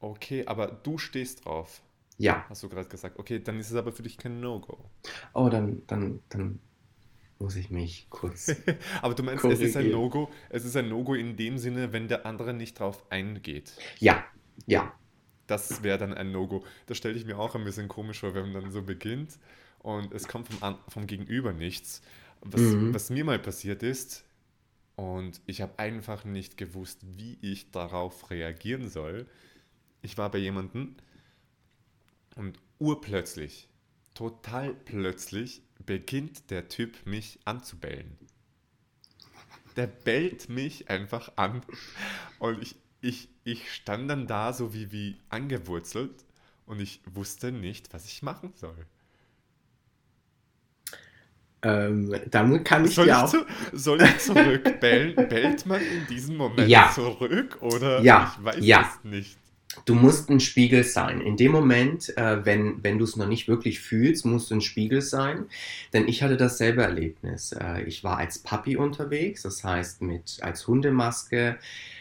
Okay, 0.00 0.46
aber 0.46 0.68
du 0.68 0.98
stehst 0.98 1.44
drauf, 1.44 1.82
Ja, 2.18 2.48
hast 2.48 2.62
du 2.62 2.68
gerade 2.68 2.88
gesagt. 2.88 3.18
Okay, 3.18 3.40
dann 3.42 3.60
ist 3.60 3.70
es 3.70 3.76
aber 3.76 3.92
für 3.92 4.02
dich 4.04 4.18
kein 4.18 4.40
No-Go. 4.40 4.90
oh, 5.34 5.48
dann, 5.48 5.82
dann, 5.86 6.20
dann 6.28 6.60
muss 7.38 7.56
ich 7.56 7.70
mich 7.70 8.08
kurz. 8.10 8.56
Aber 9.02 9.14
du 9.14 9.22
meinst, 9.22 9.48
es 9.48 9.60
ist 9.60 9.76
ein 9.76 9.90
Korrigieren. 9.90 9.90
No-Go, 9.90 10.30
es 10.50 10.64
ist 10.64 10.76
ein 10.76 10.88
No-Go 10.88 11.14
in 11.14 11.36
dem 11.36 11.58
Sinne, 11.58 11.92
wenn 11.92 12.08
der 12.08 12.26
andere 12.26 12.54
nicht 12.54 12.78
drauf 12.78 13.04
eingeht. 13.10 13.82
Ja, 13.98 14.24
ja, 14.66 14.92
Das 15.46 15.82
wäre 15.82 15.98
dann 15.98 16.14
ein 16.14 16.32
No-Go. 16.32 16.64
Das 16.86 16.96
stelle 16.96 17.16
ich 17.16 17.26
mir 17.26 17.38
auch 17.38 17.54
ein 17.54 17.64
bisschen 17.64 17.88
komisch 17.88 18.20
vor, 18.20 18.34
wenn 18.34 18.50
man 18.52 18.62
dann 18.62 18.72
so 18.72 18.82
beginnt 18.82 19.38
und 19.80 20.12
es 20.14 20.26
kommt 20.28 20.48
vom, 20.48 20.78
vom 20.88 21.06
Gegenüber 21.06 21.52
nichts. 21.52 22.02
Was, 22.40 22.76
Mhm. 22.76 22.94
was 22.94 23.10
mir 23.10 23.24
mal 23.24 23.38
passiert 23.38 23.82
ist, 23.82 24.24
und 24.96 25.40
ich 25.46 25.60
habe 25.62 25.78
einfach 25.78 26.24
nicht 26.24 26.56
gewusst, 26.56 27.00
wie 27.16 27.38
ich 27.42 27.70
darauf 27.72 28.30
reagieren 28.30 28.88
soll. 28.88 29.26
Ich 30.02 30.18
war 30.18 30.30
bei 30.30 30.38
jemandem 30.38 30.96
und 32.36 32.58
urplötzlich, 32.78 33.68
total 34.14 34.74
plötzlich, 34.74 35.62
beginnt 35.78 36.50
der 36.50 36.68
Typ 36.68 37.06
mich 37.06 37.38
anzubellen. 37.44 38.18
Der 39.76 39.86
bellt 39.86 40.48
mich 40.48 40.88
einfach 40.90 41.32
an 41.36 41.62
und 42.38 42.62
ich, 42.62 42.76
ich, 43.00 43.28
ich 43.44 43.72
stand 43.72 44.10
dann 44.10 44.26
da 44.26 44.52
so 44.52 44.74
wie, 44.74 44.92
wie 44.92 45.18
angewurzelt 45.30 46.24
und 46.66 46.80
ich 46.80 47.00
wusste 47.06 47.52
nicht, 47.52 47.92
was 47.94 48.06
ich 48.06 48.22
machen 48.22 48.52
soll. 48.56 48.86
ähm, 51.62 52.14
damit 52.30 52.64
kann 52.64 52.84
ich 52.84 52.94
Soll 52.94 53.10
ich, 53.10 53.12
auch. 53.14 53.30
zu, 53.30 53.46
soll 53.72 54.02
ich 54.02 54.18
zurückbellen? 54.18 55.28
Bellt 55.28 55.64
man 55.66 55.86
in 55.86 56.06
diesem 56.06 56.36
Moment 56.36 56.70
Ja. 56.70 56.88
zurück 56.88 57.58
oder 57.62 58.06
Ja, 58.06 58.20
ich 58.20 58.42
weiß 58.42 58.56
ja. 58.60 58.80
es 58.80 59.02
nicht? 59.04 59.38
Du 59.84 59.94
musst 59.94 60.30
ein 60.30 60.40
Spiegel 60.40 60.84
sein. 60.84 61.20
In 61.20 61.36
dem 61.36 61.52
Moment, 61.52 62.16
äh, 62.16 62.44
wenn, 62.44 62.82
wenn 62.82 62.98
du 62.98 63.04
es 63.04 63.16
noch 63.16 63.26
nicht 63.26 63.48
wirklich 63.48 63.80
fühlst, 63.80 64.24
musst 64.24 64.50
du 64.50 64.56
ein 64.56 64.60
Spiegel 64.60 65.02
sein. 65.02 65.46
Denn 65.92 66.08
ich 66.08 66.22
hatte 66.22 66.36
dasselbe 66.36 66.82
Erlebnis. 66.82 67.52
Äh, 67.52 67.82
ich 67.82 68.04
war 68.04 68.18
als 68.18 68.38
Papi 68.38 68.76
unterwegs, 68.76 69.42
das 69.42 69.64
heißt 69.64 70.02
mit 70.02 70.38
als 70.42 70.66
Hundemaske 70.66 71.58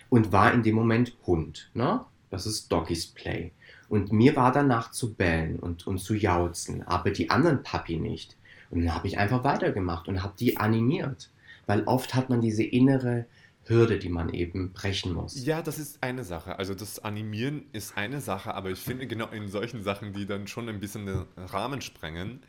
und 0.09 0.31
war 0.31 0.53
in 0.53 0.63
dem 0.63 0.75
Moment 0.75 1.15
Hund. 1.25 1.69
Ne? 1.73 2.01
Das 2.29 2.45
ist 2.45 2.71
Doggy's 2.71 3.07
Play. 3.07 3.51
Und 3.89 4.11
mir 4.11 4.35
war 4.35 4.51
danach 4.51 4.91
zu 4.91 5.13
bellen 5.13 5.59
und, 5.59 5.85
und 5.85 5.99
zu 5.99 6.15
jauzen, 6.15 6.81
aber 6.87 7.11
die 7.11 7.29
anderen 7.29 7.63
Papi 7.63 7.97
nicht. 7.97 8.37
Und 8.69 8.81
dann 8.85 8.95
habe 8.95 9.07
ich 9.07 9.19
einfach 9.19 9.43
weitergemacht 9.43 10.07
und 10.07 10.23
habe 10.23 10.33
die 10.39 10.57
animiert. 10.57 11.29
Weil 11.65 11.83
oft 11.83 12.15
hat 12.15 12.29
man 12.29 12.41
diese 12.41 12.63
innere 12.63 13.25
Hürde, 13.65 13.97
die 13.97 14.09
man 14.09 14.33
eben 14.33 14.73
brechen 14.73 15.13
muss. 15.13 15.45
Ja, 15.45 15.61
das 15.61 15.79
ist 15.79 16.03
eine 16.03 16.23
Sache. 16.23 16.59
Also 16.59 16.75
das 16.75 16.99
Animieren 16.99 17.65
ist 17.71 17.97
eine 17.97 18.19
Sache, 18.19 18.53
aber 18.53 18.71
ich 18.71 18.79
finde 18.79 19.07
genau 19.07 19.29
in 19.29 19.47
solchen 19.47 19.83
Sachen, 19.83 20.13
die 20.13 20.25
dann 20.25 20.47
schon 20.47 20.67
ein 20.67 20.79
bisschen 20.79 21.05
den 21.05 21.25
Rahmen 21.37 21.81
sprengen, 21.81 22.41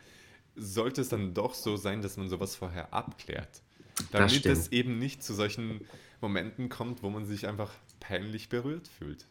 sollte 0.57 1.01
es 1.01 1.09
dann 1.09 1.35
doch 1.35 1.55
so 1.55 1.77
sein, 1.77 2.03
dass 2.03 2.17
man 2.17 2.29
sowas 2.29 2.57
vorher 2.57 2.93
abklärt. 2.93 3.63
Damit 4.11 4.45
es 4.45 4.73
eben 4.73 4.99
nicht 4.99 5.23
zu 5.23 5.35
solchen 5.35 5.87
Momenten 6.21 6.69
kommt, 6.69 7.03
wo 7.03 7.11
man 7.11 7.27
sich 7.27 7.47
einfach 7.47 7.73
peinlich 8.01 8.49
berührt 8.49 8.89
fühlt. 8.89 9.27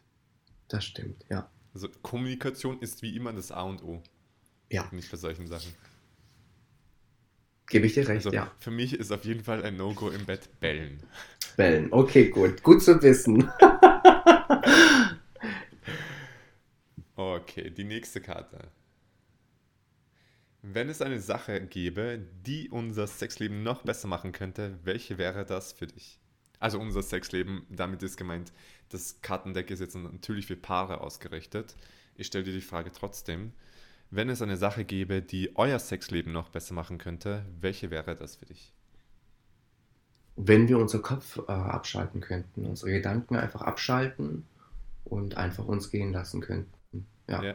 Das 0.68 0.84
stimmt, 0.84 1.24
ja. 1.28 1.50
Also 1.74 1.88
Kommunikation 2.02 2.80
ist 2.80 3.02
wie 3.02 3.14
immer 3.16 3.32
das 3.32 3.50
A 3.52 3.62
und 3.62 3.82
O. 3.82 4.02
Ja. 4.70 4.88
Nicht 4.92 5.10
bei 5.10 5.16
solchen 5.16 5.46
Sachen. 5.46 5.72
Gebe 7.66 7.86
ich 7.86 7.94
dir 7.94 8.06
recht, 8.06 8.26
Also 8.26 8.32
ja. 8.32 8.50
für 8.58 8.70
mich 8.70 8.94
ist 8.94 9.10
auf 9.10 9.24
jeden 9.24 9.42
Fall 9.42 9.64
ein 9.64 9.76
No-Go 9.76 10.10
im 10.10 10.26
Bett 10.26 10.60
bellen. 10.60 11.02
Bellen. 11.56 11.88
Okay, 11.90 12.28
gut. 12.28 12.62
Gut 12.62 12.82
zu 12.82 13.00
wissen. 13.02 13.50
Okay, 17.16 17.70
die 17.70 17.84
nächste 17.84 18.20
Karte. 18.20 18.72
Wenn 20.62 20.88
es 20.88 21.00
eine 21.00 21.20
Sache 21.20 21.60
gäbe, 21.60 22.26
die 22.44 22.70
unser 22.70 23.06
Sexleben 23.06 23.62
noch 23.62 23.82
besser 23.82 24.08
machen 24.08 24.32
könnte, 24.32 24.78
welche 24.82 25.16
wäre 25.16 25.44
das 25.44 25.72
für 25.72 25.86
dich? 25.86 26.18
Also 26.58 26.80
unser 26.80 27.02
Sexleben, 27.02 27.66
damit 27.70 28.02
ist 28.02 28.16
gemeint, 28.16 28.52
das 28.88 29.20
Kartendeck 29.20 29.70
ist 29.70 29.80
jetzt 29.80 29.94
natürlich 29.94 30.46
für 30.46 30.56
Paare 30.56 31.02
ausgerichtet. 31.02 31.76
Ich 32.16 32.26
stelle 32.26 32.44
dir 32.44 32.52
die 32.52 32.60
Frage 32.60 32.90
trotzdem, 32.90 33.52
wenn 34.10 34.28
es 34.28 34.42
eine 34.42 34.56
Sache 34.56 34.84
gäbe, 34.84 35.22
die 35.22 35.54
euer 35.56 35.78
Sexleben 35.78 36.32
noch 36.32 36.48
besser 36.48 36.74
machen 36.74 36.98
könnte, 36.98 37.44
welche 37.60 37.90
wäre 37.90 38.16
das 38.16 38.36
für 38.36 38.46
dich? 38.46 38.72
Wenn 40.36 40.68
wir 40.68 40.78
unser 40.78 41.00
Kopf 41.00 41.38
äh, 41.48 41.52
abschalten 41.52 42.20
könnten, 42.20 42.66
unsere 42.66 42.92
Gedanken 42.92 43.36
einfach 43.36 43.62
abschalten 43.62 44.44
und 45.04 45.36
einfach 45.36 45.66
uns 45.66 45.90
gehen 45.90 46.12
lassen 46.12 46.40
könnten. 46.40 47.06
Ja. 47.28 47.42
ja. 47.42 47.54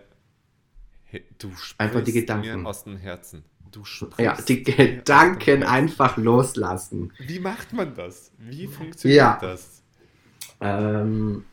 Hey, 1.06 1.26
du 1.40 1.52
einfach 1.78 2.04
die 2.04 2.14
Gedanken 2.14 2.66
aus 2.66 2.84
dem 2.84 2.98
Herzen. 2.98 3.44
Du 3.72 3.84
ja, 4.18 4.36
die 4.48 4.64
Gedanken 4.64 5.64
einfach 5.64 6.18
loslassen. 6.18 7.14
Wie 7.20 7.40
macht 7.40 7.72
man 7.74 7.94
das? 7.94 8.32
Wie 8.40 8.66
funktioniert 8.66 9.18
ja. 9.18 9.38
das? 9.40 9.84
Ähm, 10.60 11.46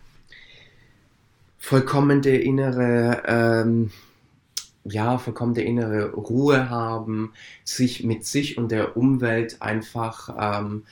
vollkommene 1.58 2.38
innere, 2.38 3.22
ähm, 3.26 3.90
ja, 4.84 5.18
vollkommene 5.18 5.62
innere 5.62 6.12
Ruhe 6.12 6.70
haben, 6.70 7.32
sich 7.64 8.02
mit 8.04 8.24
sich 8.24 8.56
und 8.56 8.70
der 8.70 8.96
Umwelt 8.96 9.60
einfach 9.60 10.60
ähm, 10.60 10.84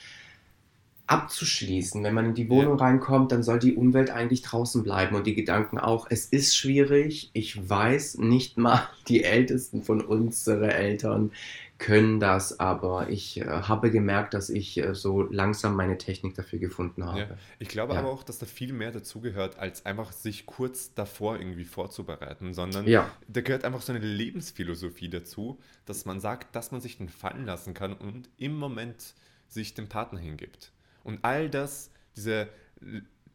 abzuschließen. 1.07 2.03
Wenn 2.03 2.13
man 2.13 2.25
in 2.25 2.33
die 2.33 2.49
Wohnung 2.49 2.77
reinkommt, 2.77 3.31
dann 3.31 3.43
soll 3.43 3.59
die 3.59 3.75
Umwelt 3.75 4.09
eigentlich 4.09 4.41
draußen 4.41 4.83
bleiben 4.83 5.15
und 5.15 5.27
die 5.27 5.35
Gedanken 5.35 5.77
auch. 5.77 6.07
Es 6.09 6.25
ist 6.25 6.55
schwierig. 6.55 7.29
Ich 7.33 7.69
weiß 7.69 8.17
nicht 8.17 8.57
mal, 8.57 8.87
die 9.07 9.23
Ältesten 9.23 9.83
von 9.83 10.01
unseren 10.01 10.69
Eltern 10.69 11.31
können 11.77 12.21
das, 12.21 12.59
aber 12.59 13.09
ich 13.09 13.41
äh, 13.41 13.45
habe 13.45 13.91
gemerkt, 13.91 14.33
dass 14.33 14.49
ich 14.49 14.77
äh, 14.77 14.95
so 14.95 15.23
langsam 15.23 15.75
meine 15.75 15.97
Technik 15.97 16.33
dafür 16.33 16.57
gefunden 16.57 17.05
habe. 17.05 17.19
Ja. 17.19 17.27
Ich 17.59 17.67
glaube 17.67 17.93
ja. 17.93 17.99
aber 17.99 18.09
auch, 18.09 18.23
dass 18.23 18.39
da 18.39 18.45
viel 18.45 18.71
mehr 18.71 18.91
dazugehört, 18.91 19.59
als 19.59 19.85
einfach 19.85 20.13
sich 20.13 20.45
kurz 20.45 20.93
davor 20.93 21.37
irgendwie 21.37 21.65
vorzubereiten, 21.65 22.53
sondern 22.53 22.87
ja. 22.87 23.11
da 23.27 23.41
gehört 23.41 23.65
einfach 23.65 23.81
so 23.81 23.91
eine 23.91 24.03
Lebensphilosophie 24.05 25.09
dazu, 25.09 25.59
dass 25.85 26.05
man 26.05 26.21
sagt, 26.21 26.55
dass 26.55 26.71
man 26.71 26.79
sich 26.79 26.97
den 26.97 27.09
fallen 27.09 27.45
lassen 27.45 27.73
kann 27.73 27.91
und 27.91 28.29
im 28.37 28.57
Moment 28.57 29.13
sich 29.49 29.73
dem 29.73 29.89
Partner 29.89 30.19
hingibt. 30.19 30.71
Und 31.05 31.19
all 31.23 31.51
das, 31.51 31.91
diese 32.15 32.49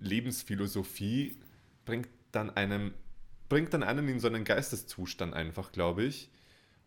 Lebensphilosophie 0.00 1.38
bringt 1.84 2.08
dann 2.32 2.50
einem, 2.50 2.92
bringt 3.48 3.72
dann 3.72 3.84
einen 3.84 4.08
in 4.08 4.18
so 4.18 4.26
einen 4.26 4.42
Geisteszustand 4.44 5.32
einfach, 5.34 5.70
glaube 5.70 6.02
ich. 6.02 6.30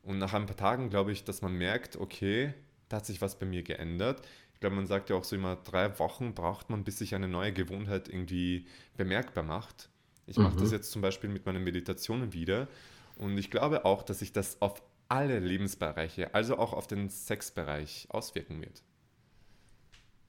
Und 0.02 0.17
nach 0.19 0.34
ein 0.34 0.46
paar 0.46 0.58
Tagen 0.58 0.89
glaube 0.89 1.13
ich, 1.13 1.24
dass 1.24 1.41
man 1.41 1.54
merkt, 1.54 1.96
okay, 1.96 2.54
da 2.89 2.98
hat 2.98 3.06
sich 3.06 3.22
was 3.22 3.39
bei 3.39 3.46
mir 3.46 3.63
geändert. 3.63 4.28
Ich 4.54 4.60
glaube, 4.60 4.76
man 4.76 4.86
sagt 4.86 5.10
ja 5.10 5.15
auch 5.15 5.24
so 5.24 5.38
immer, 5.38 5.56
drei 5.56 5.98
Wochen 6.00 6.34
braucht 6.34 6.69
man, 6.69 6.84
bis 6.84 6.98
sich 6.98 7.15
eine 7.15 7.30
neue 7.30 7.54
Gewohnheit 7.54 8.10
irgendwie 8.10 8.67
bemerkbar 8.98 9.43
macht. 9.43 9.89
Ich 10.26 10.38
mache 10.38 10.58
das 10.58 10.67
mhm. 10.67 10.76
jetzt 10.76 10.91
zum 10.91 11.02
Beispiel 11.02 11.30
mit 11.30 11.46
meinen 11.46 11.63
Meditationen 11.63 12.34
wieder. 12.34 12.67
Und 13.15 13.38
ich 13.38 13.52
glaube 13.52 13.86
auch, 13.86 14.04
dass 14.04 14.19
sich 14.19 14.34
das 14.34 14.62
auf 14.62 14.84
alle 15.08 15.39
Lebensbereiche, 15.39 16.34
also 16.34 16.58
auch 16.58 16.74
auf 16.74 16.88
den 16.88 17.10
Sexbereich 17.10 18.08
auswirken 18.10 18.62
wird. 18.62 18.84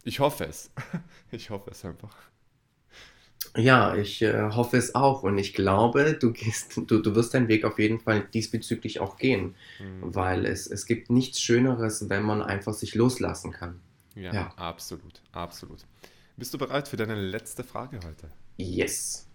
Ich 0.05 0.21
hoffe 0.21 0.45
es. 0.45 0.71
Ich 1.33 1.51
hoffe 1.51 1.73
es 1.73 1.85
einfach. 1.85 2.15
Ja, 3.57 3.97
ich 3.97 4.23
äh, 4.23 4.51
hoffe 4.51 4.77
es 4.77 4.95
auch 4.95 5.25
und 5.25 5.37
ich 5.37 5.53
glaube, 5.53 6.15
du 6.15 6.33
gehst, 6.33 6.77
du, 6.77 7.01
du 7.01 7.15
wirst 7.17 7.35
deinen 7.35 7.49
Weg 7.49 7.65
auf 7.65 7.79
jeden 7.81 7.99
Fall 7.99 8.27
diesbezüglich 8.33 9.01
auch 9.01 9.17
gehen, 9.17 9.57
mhm. 9.81 10.15
weil 10.15 10.47
es, 10.47 10.69
es 10.69 10.87
gibt 10.87 11.11
nichts 11.11 11.41
Schöneres, 11.41 12.09
wenn 12.09 12.23
man 12.23 12.41
einfach 12.41 12.73
sich 12.73 12.95
loslassen 12.95 13.51
kann. 13.51 13.81
Ja, 14.15 14.33
ja, 14.33 14.55
absolut, 14.57 15.23
absolut. 15.33 15.85
Bist 16.37 16.55
du 16.55 16.59
bereit 16.59 16.87
für 16.87 16.97
deine 16.97 17.17
letzte 17.17 17.65
Frage 17.65 17.99
heute? 18.05 18.31
Yes. 18.57 19.27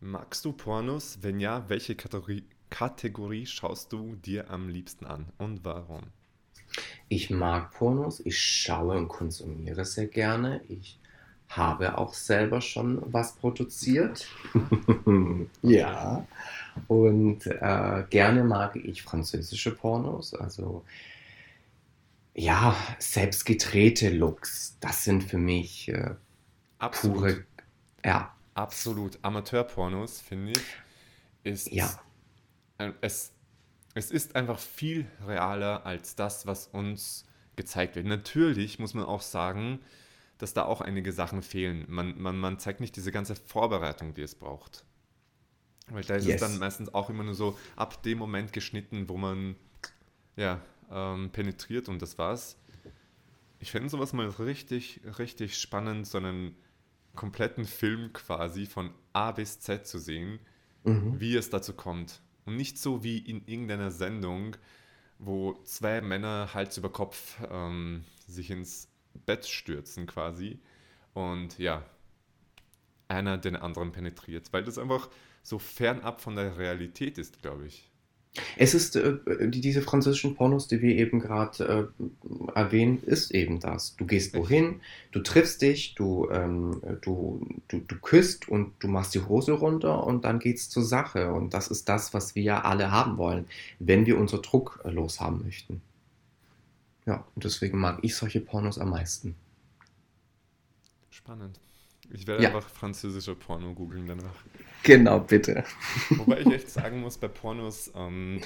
Magst 0.00 0.44
du 0.44 0.52
Pornos? 0.52 1.18
Wenn 1.22 1.40
ja, 1.40 1.68
welche 1.68 1.94
Kategorie, 1.94 2.44
Kategorie 2.70 3.46
schaust 3.46 3.92
du 3.92 4.16
dir 4.16 4.50
am 4.50 4.68
liebsten 4.68 5.06
an 5.06 5.26
und 5.38 5.64
warum? 5.64 6.02
Ich 7.08 7.30
mag 7.30 7.72
Pornos, 7.72 8.20
ich 8.20 8.38
schaue 8.38 8.96
und 8.96 9.08
konsumiere 9.08 9.84
sehr 9.84 10.06
gerne. 10.06 10.62
Ich 10.68 10.98
habe 11.48 11.98
auch 11.98 12.14
selber 12.14 12.60
schon 12.60 13.02
was 13.12 13.34
produziert. 13.34 14.28
ja. 15.62 16.26
Und 16.86 17.46
äh, 17.46 18.04
gerne 18.08 18.44
mag 18.44 18.76
ich 18.76 19.02
französische 19.02 19.74
Pornos, 19.74 20.32
also 20.34 20.84
ja, 22.34 22.76
selbst 23.00 23.44
gedrehte 23.44 24.10
Looks. 24.10 24.76
Das 24.80 25.02
sind 25.04 25.24
für 25.24 25.38
mich 25.38 25.88
äh, 25.88 26.14
pure. 26.78 27.44
Ja. 28.04 28.32
Absolut. 28.54 29.18
Amateurpornos, 29.22 30.20
finde 30.20 30.52
ich, 30.52 30.64
ist 31.44 31.72
ja 31.72 31.90
es, 33.00 33.32
es 33.94 34.10
ist 34.10 34.36
einfach 34.36 34.58
viel 34.58 35.06
realer 35.26 35.84
als 35.86 36.16
das, 36.16 36.46
was 36.46 36.66
uns 36.68 37.26
gezeigt 37.56 37.96
wird. 37.96 38.06
Natürlich 38.06 38.78
muss 38.78 38.94
man 38.94 39.04
auch 39.04 39.22
sagen, 39.22 39.80
dass 40.38 40.54
da 40.54 40.64
auch 40.64 40.80
einige 40.80 41.12
Sachen 41.12 41.42
fehlen. 41.42 41.84
Man, 41.88 42.20
man, 42.20 42.38
man 42.38 42.58
zeigt 42.58 42.80
nicht 42.80 42.96
diese 42.96 43.12
ganze 43.12 43.36
Vorbereitung, 43.36 44.14
die 44.14 44.22
es 44.22 44.34
braucht. 44.34 44.84
Weil 45.88 46.04
da 46.04 46.16
ist 46.16 46.26
yes. 46.26 46.40
es 46.40 46.48
dann 46.48 46.58
meistens 46.58 46.94
auch 46.94 47.10
immer 47.10 47.24
nur 47.24 47.34
so 47.34 47.58
ab 47.76 48.02
dem 48.02 48.18
Moment 48.18 48.52
geschnitten, 48.52 49.08
wo 49.08 49.16
man 49.16 49.56
ja, 50.36 50.60
ähm, 50.90 51.30
penetriert 51.30 51.88
und 51.88 52.00
das 52.00 52.16
war's. 52.16 52.56
Ich 53.58 53.70
finde 53.70 53.90
sowas 53.90 54.12
mal 54.12 54.28
richtig, 54.28 55.00
richtig 55.18 55.58
spannend, 55.58 56.06
so 56.06 56.18
einen 56.18 56.56
kompletten 57.14 57.66
Film 57.66 58.12
quasi 58.12 58.66
von 58.66 58.94
A 59.12 59.32
bis 59.32 59.60
Z 59.60 59.86
zu 59.86 59.98
sehen, 59.98 60.38
mhm. 60.84 61.20
wie 61.20 61.36
es 61.36 61.50
dazu 61.50 61.74
kommt. 61.74 62.22
Und 62.50 62.56
nicht 62.56 62.78
so 62.78 63.04
wie 63.04 63.18
in 63.18 63.46
irgendeiner 63.46 63.92
Sendung, 63.92 64.56
wo 65.20 65.54
zwei 65.62 66.00
Männer 66.00 66.52
Hals 66.52 66.76
über 66.78 66.90
Kopf 66.90 67.36
ähm, 67.48 68.02
sich 68.26 68.50
ins 68.50 68.88
Bett 69.24 69.46
stürzen 69.46 70.08
quasi 70.08 70.58
und 71.14 71.58
ja, 71.58 71.84
einer 73.06 73.38
den 73.38 73.54
anderen 73.54 73.92
penetriert, 73.92 74.52
weil 74.52 74.64
das 74.64 74.78
einfach 74.78 75.08
so 75.44 75.60
fernab 75.60 76.20
von 76.20 76.34
der 76.34 76.58
Realität 76.58 77.18
ist, 77.18 77.40
glaube 77.40 77.68
ich. 77.68 77.88
Es 78.56 78.74
ist, 78.74 78.94
äh, 78.94 79.18
die, 79.48 79.60
diese 79.60 79.82
französischen 79.82 80.36
Pornos, 80.36 80.68
die 80.68 80.80
wir 80.82 80.96
eben 80.96 81.18
gerade 81.18 81.90
äh, 81.98 82.54
erwähnen, 82.54 83.02
ist 83.02 83.32
eben 83.32 83.58
das. 83.58 83.96
Du 83.96 84.06
gehst 84.06 84.34
wohin, 84.34 84.80
du 85.10 85.20
triffst 85.20 85.62
dich, 85.62 85.94
du, 85.96 86.28
ähm, 86.30 86.80
du, 87.00 87.44
du, 87.68 87.80
du 87.80 87.96
küsst 87.96 88.48
und 88.48 88.72
du 88.78 88.88
machst 88.88 89.14
die 89.14 89.20
Hose 89.20 89.52
runter 89.52 90.06
und 90.06 90.24
dann 90.24 90.38
geht's 90.38 90.68
zur 90.68 90.84
Sache. 90.84 91.32
Und 91.32 91.54
das 91.54 91.68
ist 91.68 91.88
das, 91.88 92.14
was 92.14 92.36
wir 92.36 92.64
alle 92.64 92.92
haben 92.92 93.18
wollen, 93.18 93.46
wenn 93.80 94.06
wir 94.06 94.16
unser 94.16 94.38
Druck 94.38 94.80
äh, 94.84 94.90
loshaben 94.90 95.42
möchten. 95.42 95.82
Ja, 97.06 97.24
und 97.34 97.44
deswegen 97.44 97.78
mag 97.78 97.98
ich 98.02 98.14
solche 98.14 98.40
Pornos 98.40 98.78
am 98.78 98.90
meisten. 98.90 99.34
Spannend. 101.10 101.58
Ich 102.12 102.26
werde 102.26 102.44
ja. 102.44 102.54
einfach 102.54 102.68
französische 102.68 103.34
Porno 103.34 103.74
googeln 103.74 104.06
danach. 104.06 104.44
Genau, 104.82 105.20
bitte. 105.20 105.64
Wobei 106.10 106.40
ich 106.40 106.46
echt 106.46 106.70
sagen 106.70 107.00
muss, 107.00 107.18
bei 107.18 107.28
Pornos, 107.28 107.92
ähm, 107.94 108.40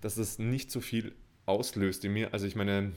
dass 0.00 0.16
es 0.16 0.38
nicht 0.38 0.70
so 0.70 0.80
viel 0.80 1.14
auslöst 1.46 2.04
in 2.04 2.12
mir. 2.12 2.32
Also 2.32 2.46
ich 2.46 2.54
meine, 2.56 2.92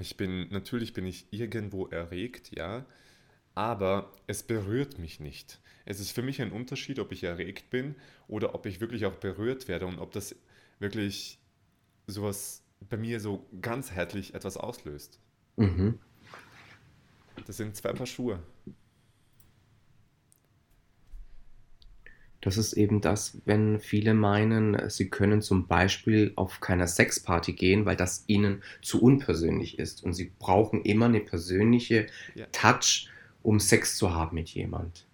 ich 0.00 0.16
bin, 0.16 0.48
natürlich 0.50 0.92
bin 0.92 1.06
ich 1.06 1.26
irgendwo 1.32 1.86
erregt, 1.86 2.52
ja, 2.56 2.86
aber 3.54 4.12
es 4.26 4.42
berührt 4.42 4.98
mich 4.98 5.20
nicht. 5.20 5.60
Es 5.84 6.00
ist 6.00 6.12
für 6.12 6.22
mich 6.22 6.40
ein 6.40 6.52
Unterschied, 6.52 6.98
ob 6.98 7.12
ich 7.12 7.24
erregt 7.24 7.70
bin 7.70 7.96
oder 8.28 8.54
ob 8.54 8.66
ich 8.66 8.80
wirklich 8.80 9.04
auch 9.04 9.16
berührt 9.16 9.68
werde 9.68 9.86
und 9.86 9.98
ob 9.98 10.12
das 10.12 10.36
wirklich 10.78 11.38
sowas 12.06 12.62
bei 12.88 12.96
mir 12.96 13.20
so 13.20 13.46
ganzheitlich 13.60 14.34
etwas 14.34 14.56
auslöst. 14.56 15.18
Mhm. 15.56 15.98
Das 17.46 17.56
sind 17.56 17.76
zwei 17.76 17.92
Paar 17.92 18.06
Schuhe. 18.06 18.40
Das 22.42 22.58
ist 22.58 22.72
eben 22.72 23.00
das, 23.00 23.38
wenn 23.44 23.78
viele 23.78 24.14
meinen, 24.14 24.90
sie 24.90 25.08
können 25.08 25.42
zum 25.42 25.68
Beispiel 25.68 26.32
auf 26.34 26.60
keiner 26.60 26.88
Sexparty 26.88 27.52
gehen, 27.52 27.86
weil 27.86 27.94
das 27.94 28.24
ihnen 28.26 28.62
zu 28.82 29.00
unpersönlich 29.00 29.78
ist. 29.78 30.02
Und 30.02 30.12
sie 30.12 30.32
brauchen 30.40 30.82
immer 30.82 31.06
eine 31.06 31.20
persönliche 31.20 32.08
ja. 32.34 32.46
Touch, 32.50 33.08
um 33.42 33.60
Sex 33.60 33.96
zu 33.96 34.12
haben 34.12 34.34
mit 34.34 34.50
jemand. 34.50 35.06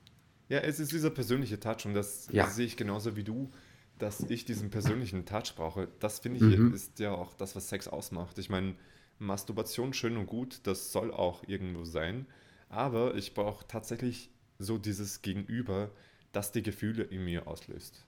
Ja, 0.49 0.61
es 0.61 0.81
ist 0.81 0.91
dieser 0.91 1.11
persönliche 1.11 1.61
Touch 1.61 1.85
und 1.85 1.93
das 1.93 2.29
ja. 2.33 2.47
sehe 2.47 2.65
ich 2.65 2.79
genauso 2.79 3.15
wie 3.15 3.25
du, 3.25 3.51
dass 3.99 4.21
ich 4.21 4.47
diesen 4.47 4.71
persönlichen 4.71 5.27
Touch 5.27 5.55
brauche. 5.55 5.89
Das 6.01 6.21
finde 6.21 6.39
ich 6.39 6.59
mhm. 6.59 6.73
ist 6.73 6.99
ja 6.99 7.13
auch 7.13 7.35
das, 7.35 7.55
was 7.55 7.69
Sex 7.69 7.89
ausmacht. 7.89 8.39
Ich 8.39 8.49
meine, 8.49 8.75
Masturbation 9.19 9.93
schön 9.93 10.17
und 10.17 10.27
gut, 10.27 10.61
das 10.63 10.93
soll 10.93 11.13
auch 11.13 11.43
irgendwo 11.47 11.85
sein. 11.85 12.25
Aber 12.71 13.17
ich 13.17 13.35
brauche 13.35 13.67
tatsächlich 13.67 14.31
so 14.59 14.79
dieses 14.79 15.21
Gegenüber, 15.21 15.91
das 16.33 16.53
die 16.53 16.63
Gefühle 16.63 17.05
in 17.05 17.25
mir 17.25 17.47
auslöst. 17.47 18.05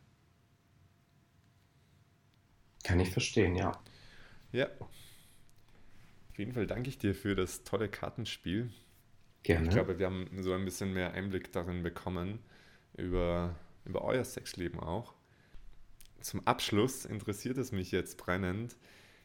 Kann 2.85 3.01
ich 3.01 3.11
verstehen, 3.11 3.57
ja. 3.57 3.73
Ja. 4.53 4.68
Auf 4.81 6.39
jeden 6.39 6.53
Fall 6.53 6.66
danke 6.66 6.89
ich 6.89 6.99
dir 6.99 7.14
für 7.14 7.35
das 7.35 7.64
tolle 7.64 7.89
Kartenspiel. 7.89 8.71
Gerne. 9.43 9.68
Ich 9.68 9.75
glaube, 9.75 9.99
wir 9.99 10.07
haben 10.07 10.29
so 10.43 10.53
ein 10.53 10.64
bisschen 10.64 10.93
mehr 10.93 11.12
Einblick 11.12 11.53
darin 11.53 11.83
bekommen, 11.83 12.41
über, 12.97 13.55
über 13.85 14.03
euer 14.03 14.25
Sexleben 14.25 14.81
auch. 14.81 15.14
Zum 16.21 16.47
Abschluss 16.47 17.05
interessiert 17.05 17.57
es 17.57 17.73
mich 17.73 17.93
jetzt 17.93 18.18
brennend, 18.18 18.77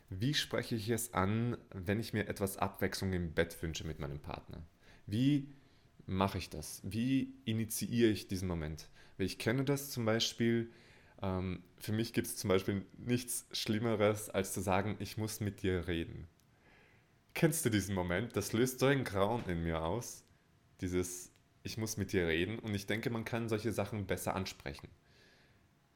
wie 0.09 0.33
spreche 0.33 0.75
ich 0.75 0.89
es 0.89 1.13
an, 1.13 1.57
wenn 1.73 1.99
ich 1.99 2.13
mir 2.13 2.27
etwas 2.27 2.57
Abwechslung 2.57 3.11
im 3.13 3.33
Bett 3.33 3.61
wünsche 3.61 3.85
mit 3.85 3.99
meinem 3.99 4.19
Partner? 4.19 4.61
Wie 5.07 5.49
mache 6.05 6.37
ich 6.37 6.49
das? 6.49 6.81
Wie 6.83 7.33
initiiere 7.45 8.09
ich 8.11 8.27
diesen 8.27 8.47
Moment? 8.47 8.89
Ich 9.17 9.37
kenne 9.37 9.63
das 9.63 9.91
zum 9.91 10.05
Beispiel, 10.05 10.71
ähm, 11.21 11.63
für 11.77 11.93
mich 11.93 12.13
gibt 12.13 12.27
es 12.27 12.35
zum 12.37 12.49
Beispiel 12.49 12.85
nichts 12.97 13.47
Schlimmeres, 13.51 14.29
als 14.29 14.53
zu 14.53 14.61
sagen, 14.61 14.95
ich 14.99 15.17
muss 15.17 15.39
mit 15.39 15.63
dir 15.63 15.87
reden. 15.87 16.27
Kennst 17.33 17.65
du 17.65 17.69
diesen 17.69 17.95
Moment? 17.95 18.35
Das 18.35 18.53
löst 18.53 18.79
so 18.79 18.85
ein 18.85 19.03
Grauen 19.03 19.43
in 19.47 19.63
mir 19.63 19.81
aus. 19.81 20.23
Dieses, 20.81 21.31
ich 21.63 21.77
muss 21.77 21.97
mit 21.97 22.13
dir 22.13 22.27
reden. 22.27 22.59
Und 22.59 22.73
ich 22.73 22.85
denke, 22.85 23.09
man 23.09 23.25
kann 23.25 23.49
solche 23.49 23.71
Sachen 23.71 24.05
besser 24.05 24.35
ansprechen. 24.35 24.87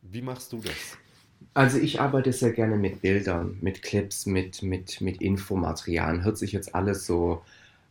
Wie 0.01 0.21
machst 0.21 0.51
du 0.51 0.61
das? 0.61 0.97
Also 1.53 1.77
ich 1.77 2.01
arbeite 2.01 2.33
sehr 2.33 2.51
gerne 2.51 2.75
mit 2.75 3.01
Bildern, 3.01 3.57
mit 3.61 3.81
Clips, 3.81 4.25
mit, 4.25 4.61
mit, 4.63 4.99
mit 4.99 5.21
Infomaterialien. 5.21 6.23
Hört 6.23 6.37
sich 6.37 6.51
jetzt 6.51 6.75
alles 6.75 7.05
so, 7.05 7.43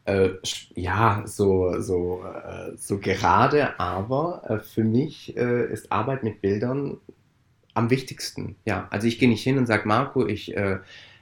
äh, 0.08 0.30
ja, 0.74 1.22
so, 1.26 1.80
so, 1.80 2.24
äh, 2.24 2.76
so 2.76 2.98
gerade, 2.98 3.78
aber 3.78 4.42
äh, 4.48 4.58
für 4.58 4.82
mich 4.82 5.36
äh, 5.36 5.70
ist 5.70 5.92
Arbeit 5.92 6.22
mit 6.22 6.40
Bildern 6.40 6.96
am 7.74 7.90
wichtigsten. 7.90 8.56
Ja, 8.64 8.88
also 8.90 9.06
ich 9.06 9.18
gehe 9.18 9.28
nicht 9.28 9.42
hin 9.42 9.58
und 9.58 9.66
sage, 9.66 9.86
Marco, 9.86 10.26
ich, 10.26 10.56
äh, 10.56 10.78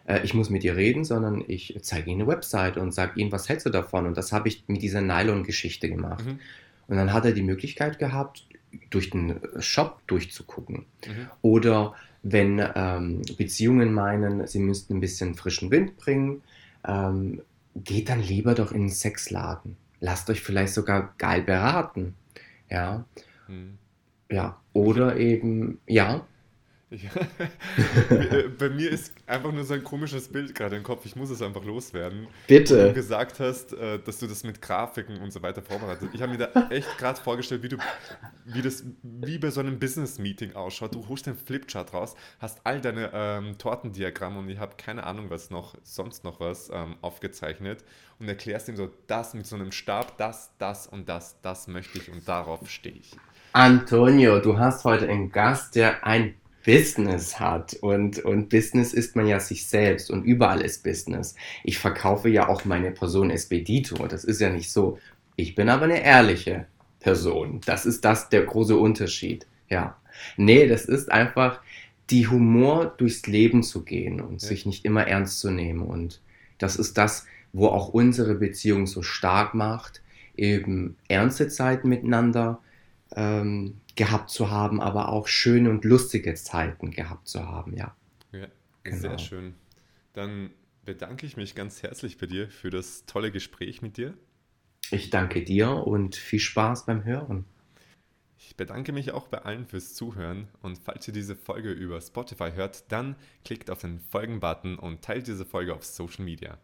äh, 0.07 0.21
ich 0.23 0.35
muss 0.35 0.51
mit 0.51 0.63
dir 0.63 0.77
reden, 0.77 1.05
sondern 1.05 1.43
ich 1.49 1.77
zeige 1.83 2.11
ihnen 2.11 2.23
eine 2.23 2.31
Website 2.31 2.77
und 2.77 2.93
sage 2.93 3.21
ihnen, 3.21 3.33
was 3.33 3.49
hältst 3.49 3.67
du 3.67 3.71
davon? 3.71 4.07
Und 4.07 4.17
das 4.17 4.31
habe 4.33 4.47
ich 4.47 4.65
mit 4.69 4.83
dieser 4.83 5.01
Nylon-Geschichte 5.01 5.89
gemacht. 5.89 6.25
Mhm. 6.25 6.39
Und 6.87 6.97
dann 6.97 7.13
hat 7.13 7.25
er 7.25 7.33
die 7.33 7.43
Möglichkeit 7.43 7.99
gehabt, 7.99 8.47
durch 8.91 9.11
den 9.11 9.41
Shop 9.59 10.01
durchzugucken. 10.07 10.87
Mhm. 11.05 11.29
Oder 11.43 11.95
wenn 12.23 12.63
ähm, 12.75 13.23
Beziehungen 13.37 13.93
meinen, 13.93 14.47
sie 14.47 14.61
müssten 14.61 14.95
ein 14.95 15.01
bisschen 15.01 15.35
frischen 15.35 15.73
Wind 15.73 15.97
bringen, 15.97 16.43
ähm, 16.87 17.41
geht 17.85 18.09
dann 18.09 18.21
lieber 18.21 18.55
doch 18.55 18.73
in 18.73 18.83
den 18.83 18.91
Sexladen. 18.91 19.77
Lasst 20.01 20.29
euch 20.31 20.41
vielleicht 20.41 20.75
sogar 20.75 21.15
geil 21.19 21.43
beraten. 21.43 22.15
Ja. 22.71 23.05
Mhm. 23.49 23.79
Ja. 24.31 24.61
Oder 24.73 25.17
eben, 25.17 25.81
ja. 25.87 26.27
Ja. 26.89 27.11
Bei 28.59 28.69
mir 28.69 28.93
ist 28.93 29.13
einfach 29.27 29.51
nur 29.51 29.65
so 29.65 29.75
ein 29.75 29.83
komisches 29.83 30.29
Bild 30.29 30.55
gerade 30.55 30.77
im 30.77 30.85
Kopf. 30.85 31.05
Ich 31.05 31.17
muss 31.17 31.31
es 31.31 31.43
einfach 31.43 31.65
loswerden. 31.65 32.29
Bitte. 32.47 32.85
Wo 32.85 32.89
du 32.89 32.95
gesagt 32.95 33.41
hast, 33.41 33.73
äh, 33.73 33.99
dass 33.99 34.21
du 34.21 34.29
das 34.29 34.45
mit 34.45 34.63
Grafiken 34.63 35.21
und 35.21 35.33
so 35.33 35.43
weiter 35.43 35.63
vorbereitet. 35.63 36.11
Ich 36.13 36.23
habe 36.23 36.31
mir 36.31 36.39
da 36.47 36.71
echt 36.71 36.97
gerade 36.99 37.21
vorgestellt, 37.21 37.65
wie 37.65 37.71
du, 37.71 37.79
wie 38.45 38.63
das 38.63 38.85
wie 39.03 39.39
bei 39.39 39.51
so 39.51 39.59
einem 39.59 39.81
Business-Meeting 39.81 40.55
ausschaut. 40.55 40.95
Du 40.95 41.09
holst 41.09 41.27
den 41.27 41.35
Flipchart 41.35 41.93
raus, 41.93 42.15
hast 42.39 42.61
all 42.63 42.81
deine 42.81 43.11
ähm, 43.13 43.59
Tortendiagramme 43.59 44.39
und 44.39 44.49
ich 44.49 44.61
habe 44.61 44.77
keine 44.77 45.05
Ahnung, 45.05 45.29
was 45.29 45.51
noch 45.51 45.75
sonst 45.83 46.23
noch 46.23 46.39
was 46.39 46.71
ähm, 46.73 46.95
aufgezeichnet 47.03 47.85
und 48.21 48.29
erklärst 48.29 48.69
ihm 48.69 48.77
so, 48.77 48.91
das 49.09 49.35
mit 49.35 49.47
so 49.47 49.57
einem 49.57 49.73
Stab, 49.73 50.19
das, 50.19 50.53
das 50.59 50.87
und 50.87 51.09
das, 51.09 51.41
das 51.43 51.67
möchte 51.67 51.99
ich 51.99 52.13
und 52.13 52.29
darauf 52.29 52.71
stehe 52.71 52.95
ich. 52.95 53.11
Antonio, 53.53 54.39
du 54.39 54.59
hast 54.59 54.85
heute 54.85 55.09
einen 55.09 55.33
Gast, 55.33 55.75
der 55.75 56.07
ein 56.07 56.35
Business 56.67 57.39
hat. 57.39 57.75
Und, 57.75 58.19
und 58.19 58.49
Business 58.49 58.93
ist 58.93 59.15
man 59.15 59.29
ja 59.29 59.39
sich 59.39 59.69
selbst 59.69 60.11
und 60.11 60.25
überall 60.25 60.61
ist 60.61 60.83
Business. 60.83 61.37
Ich 61.63 61.79
verkaufe 61.79 62.29
ja 62.29 62.49
auch 62.49 62.65
meine 62.65 62.91
Person 62.91 63.31
Expedito. 63.31 64.07
Das 64.09 64.25
ist 64.25 64.41
ja 64.41 64.51
nicht 64.51 64.71
so. 64.71 64.99
Ich 65.37 65.55
bin 65.55 65.69
aber 65.69 65.85
eine 65.85 66.03
ehrliche 66.03 66.67
Person. 66.99 67.61
Das 67.65 67.87
ist 67.87 68.05
das 68.05 68.29
der 68.29 68.43
große 68.43 68.77
Unterschied. 68.77 69.47
Ja. 69.71 69.97
Nee, 70.37 70.67
das 70.67 70.87
ist 70.87 71.11
einfach 71.11 71.61
die 72.11 72.27
Humor 72.27 72.95
durchs 72.99 73.27
Leben 73.29 73.63
zu 73.63 73.85
gehen 73.85 74.21
und 74.21 74.43
ja. 74.43 74.49
sich 74.49 74.67
nicht 74.67 74.85
immer 74.85 75.07
ernst 75.07 75.39
zu 75.39 75.51
nehmen. 75.53 75.83
Und 75.83 76.21
das 76.59 76.77
ist 76.77 76.99
das, 76.99 77.27
wo 77.53 77.69
auch 77.69 77.91
unsere 77.91 78.35
Beziehung 78.35 78.89
so 78.89 79.03
stark 79.03 79.55
macht. 79.55 80.03
Eben 80.37 80.97
ernste 81.07 81.47
Zeiten 81.49 81.89
miteinander, 81.89 82.61
ähm, 83.15 83.75
gehabt 83.97 84.31
zu 84.31 84.51
haben, 84.51 84.81
aber 84.81 85.09
auch 85.09 85.27
schöne 85.27 85.71
und 85.71 85.85
lustige 85.85 86.35
Zeiten 86.35 86.91
gehabt 86.91 87.29
zu 87.29 87.47
haben, 87.47 87.75
ja. 87.75 87.97
Ja, 88.33 88.47
genau. 88.83 88.99
sehr 88.99 89.19
schön. 89.19 89.55
Dann 90.13 90.51
bedanke 90.85 91.27
ich 91.27 91.37
mich 91.37 91.55
ganz 91.55 91.83
herzlich 91.83 92.19
bei 92.19 92.27
dir 92.27 92.49
für 92.49 92.71
das 92.71 93.05
tolle 93.07 93.33
Gespräch 93.33 93.83
mit 93.83 93.97
dir. 93.97 94.15
Ich 94.91 95.11
danke 95.11 95.43
dir 95.43 95.71
und 95.71 96.15
viel 96.15 96.39
Spaß 96.39 96.87
beim 96.87 97.05
Hören. 97.05 97.45
Ich 98.39 98.57
bedanke 98.57 98.93
mich 98.93 99.11
auch 99.11 99.29
bei 99.29 99.39
allen 99.39 99.67
fürs 99.67 99.95
Zuhören 99.95 100.49
und 100.63 100.79
falls 100.79 101.09
ihr 101.09 101.15
diese 101.15 101.35
Folge 101.35 101.73
über 101.73 102.01
Spotify 102.01 102.53
hört, 102.55 102.91
dann 102.93 103.17
klickt 103.45 103.71
auf 103.71 103.81
den 103.81 103.99
Folgen-Button 103.99 104.79
und 104.79 105.03
teilt 105.03 105.27
diese 105.27 105.45
Folge 105.45 105.75
auf 105.75 105.85
Social 105.85 106.25
Media. 106.25 106.59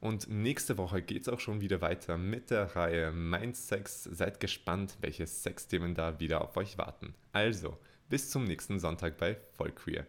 Und 0.00 0.28
nächste 0.28 0.78
Woche 0.78 1.02
geht 1.02 1.22
es 1.22 1.28
auch 1.28 1.40
schon 1.40 1.60
wieder 1.60 1.82
weiter 1.82 2.16
mit 2.16 2.50
der 2.50 2.74
Reihe 2.74 3.12
Mein 3.12 3.52
Sex. 3.54 4.04
Seid 4.04 4.40
gespannt, 4.40 4.96
welche 5.00 5.26
Sexthemen 5.26 5.94
da 5.94 6.18
wieder 6.18 6.42
auf 6.42 6.56
euch 6.56 6.78
warten. 6.78 7.14
Also, 7.32 7.76
bis 8.08 8.30
zum 8.30 8.44
nächsten 8.44 8.80
Sonntag 8.80 9.18
bei 9.18 9.36
Vollqueer. 9.52 10.06